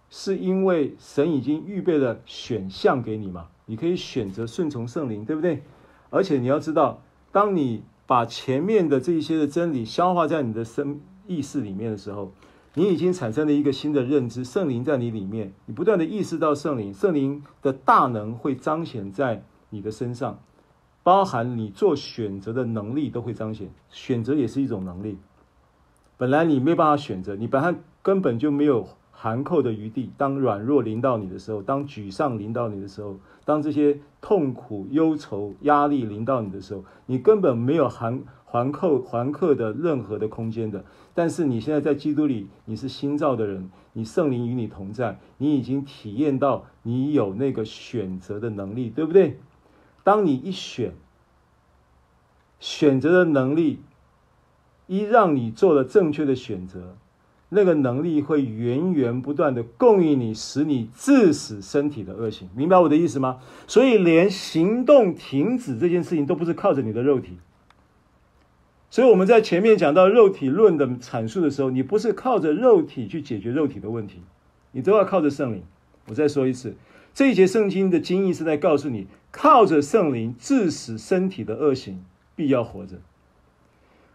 [0.09, 5.63] 是因为神已经预备了选项给你嘛，你可以选择顺从圣灵，对不对？
[6.09, 12.33] 而且你要知道，当你把前面的这一些的真理消化在你的生意识里面的时候，
[12.75, 14.45] 你已经产生了一个新的认知。
[14.45, 20.41] 圣灵在你里面，你不断的意识到圣灵，圣灵的大能会彰显在你的身上，
[21.03, 23.71] 包含你做选择的能力都会彰显。
[23.91, 25.19] 选择也是一种能力。
[26.17, 28.89] 本来你没办法选择，你本来根本就没有。
[29.23, 40.85] 含扣的余地，当软弱临到你的时候，当沮丧临到你的时候，当这些痛苦、忧愁、压力临到你的时候，你根本没有含环扣、环扣的任何的空间的。
[41.15, 49.39] 但是你现在在基督里，你是新造的人，你圣灵与你同在，你已经体验到你有那个选择的能力，对不对？
[50.03, 50.95] 当你一选，
[52.59, 53.79] 选择的能力
[54.89, 56.97] 一让你做了正确的选择。
[57.55, 63.41] 那个能力会源源不断的供应你，使你致死身体的恶行，明白我的意思吗？
[63.67, 67.37] 所以连行动停止这件事情都不是靠着你的肉体。
[68.89, 74.23] 所以我们在前面讲到肉体论的阐述的时候，你不是靠着肉体去解决肉体的问题，
[74.71, 75.63] 你都要靠着圣灵。
[76.09, 76.75] 我再说一次，
[77.13, 82.03] 这一节圣经的经义是在告诉你，靠着圣灵致死身体的恶行，
[82.35, 82.97] 必要活着。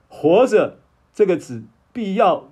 [0.08, 0.80] 活着
[1.14, 2.50] 这个字必要。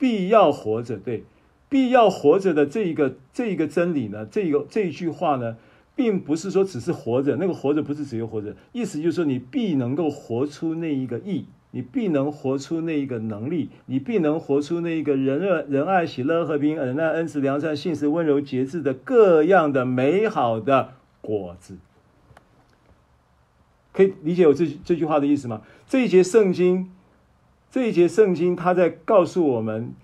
[0.00, 1.24] 必要活着，对，
[1.68, 5.58] 必要活着的这一个这一个真理呢，这个这一句话呢，
[5.94, 21.76] 并不是说只是活着，那个活着不是只有活着，意思就是说你必能够活出那一个义，你必能活出那一个能力，你必能活出那一个仁爱、仁爱、喜乐、和平、忍耐、恩慈、良善、信实、温柔、节制的各样的美好的果子。
[23.92, 25.60] 可以理解我这这句话的意思吗？
[25.86, 26.90] 这一节圣经。
[27.70, 29.94] 这一节圣经，他在告诉我们，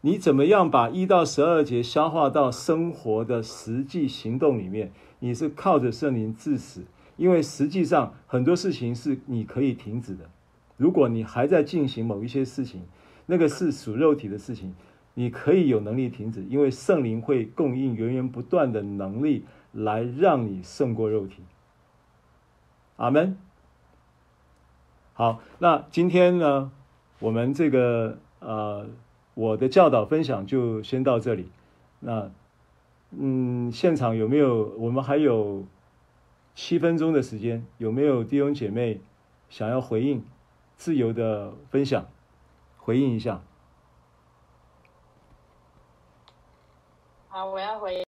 [0.00, 4.90] 你怎么样把一到十二节消化到生活的实际行动里面。
[5.18, 6.86] 你是靠着圣灵致死，
[7.18, 10.30] 因为实际上很多事情是你可以停止的。
[10.78, 12.80] 如果你还在进行某一些事情，
[13.26, 14.74] 那个是属肉体的事情。
[15.12, 21.42] 你可以有能力停止，因为圣灵会供应源源不断的能力来让你胜过肉体。
[22.96, 23.36] 阿门。
[25.12, 26.72] 好，那今天呢，
[27.20, 28.86] 我们这个呃，
[29.34, 31.48] 我的教导分享就先到这里。
[32.00, 32.30] 那
[33.10, 34.74] 嗯，现场有没有？
[34.78, 35.64] 我们还有
[36.54, 39.00] 七分钟的时间，有没有弟兄姐妹
[39.48, 40.24] 想要回应？
[40.76, 42.06] 自由的分享，
[42.78, 43.42] 回应一下。
[47.28, 48.04] 好，我要回应。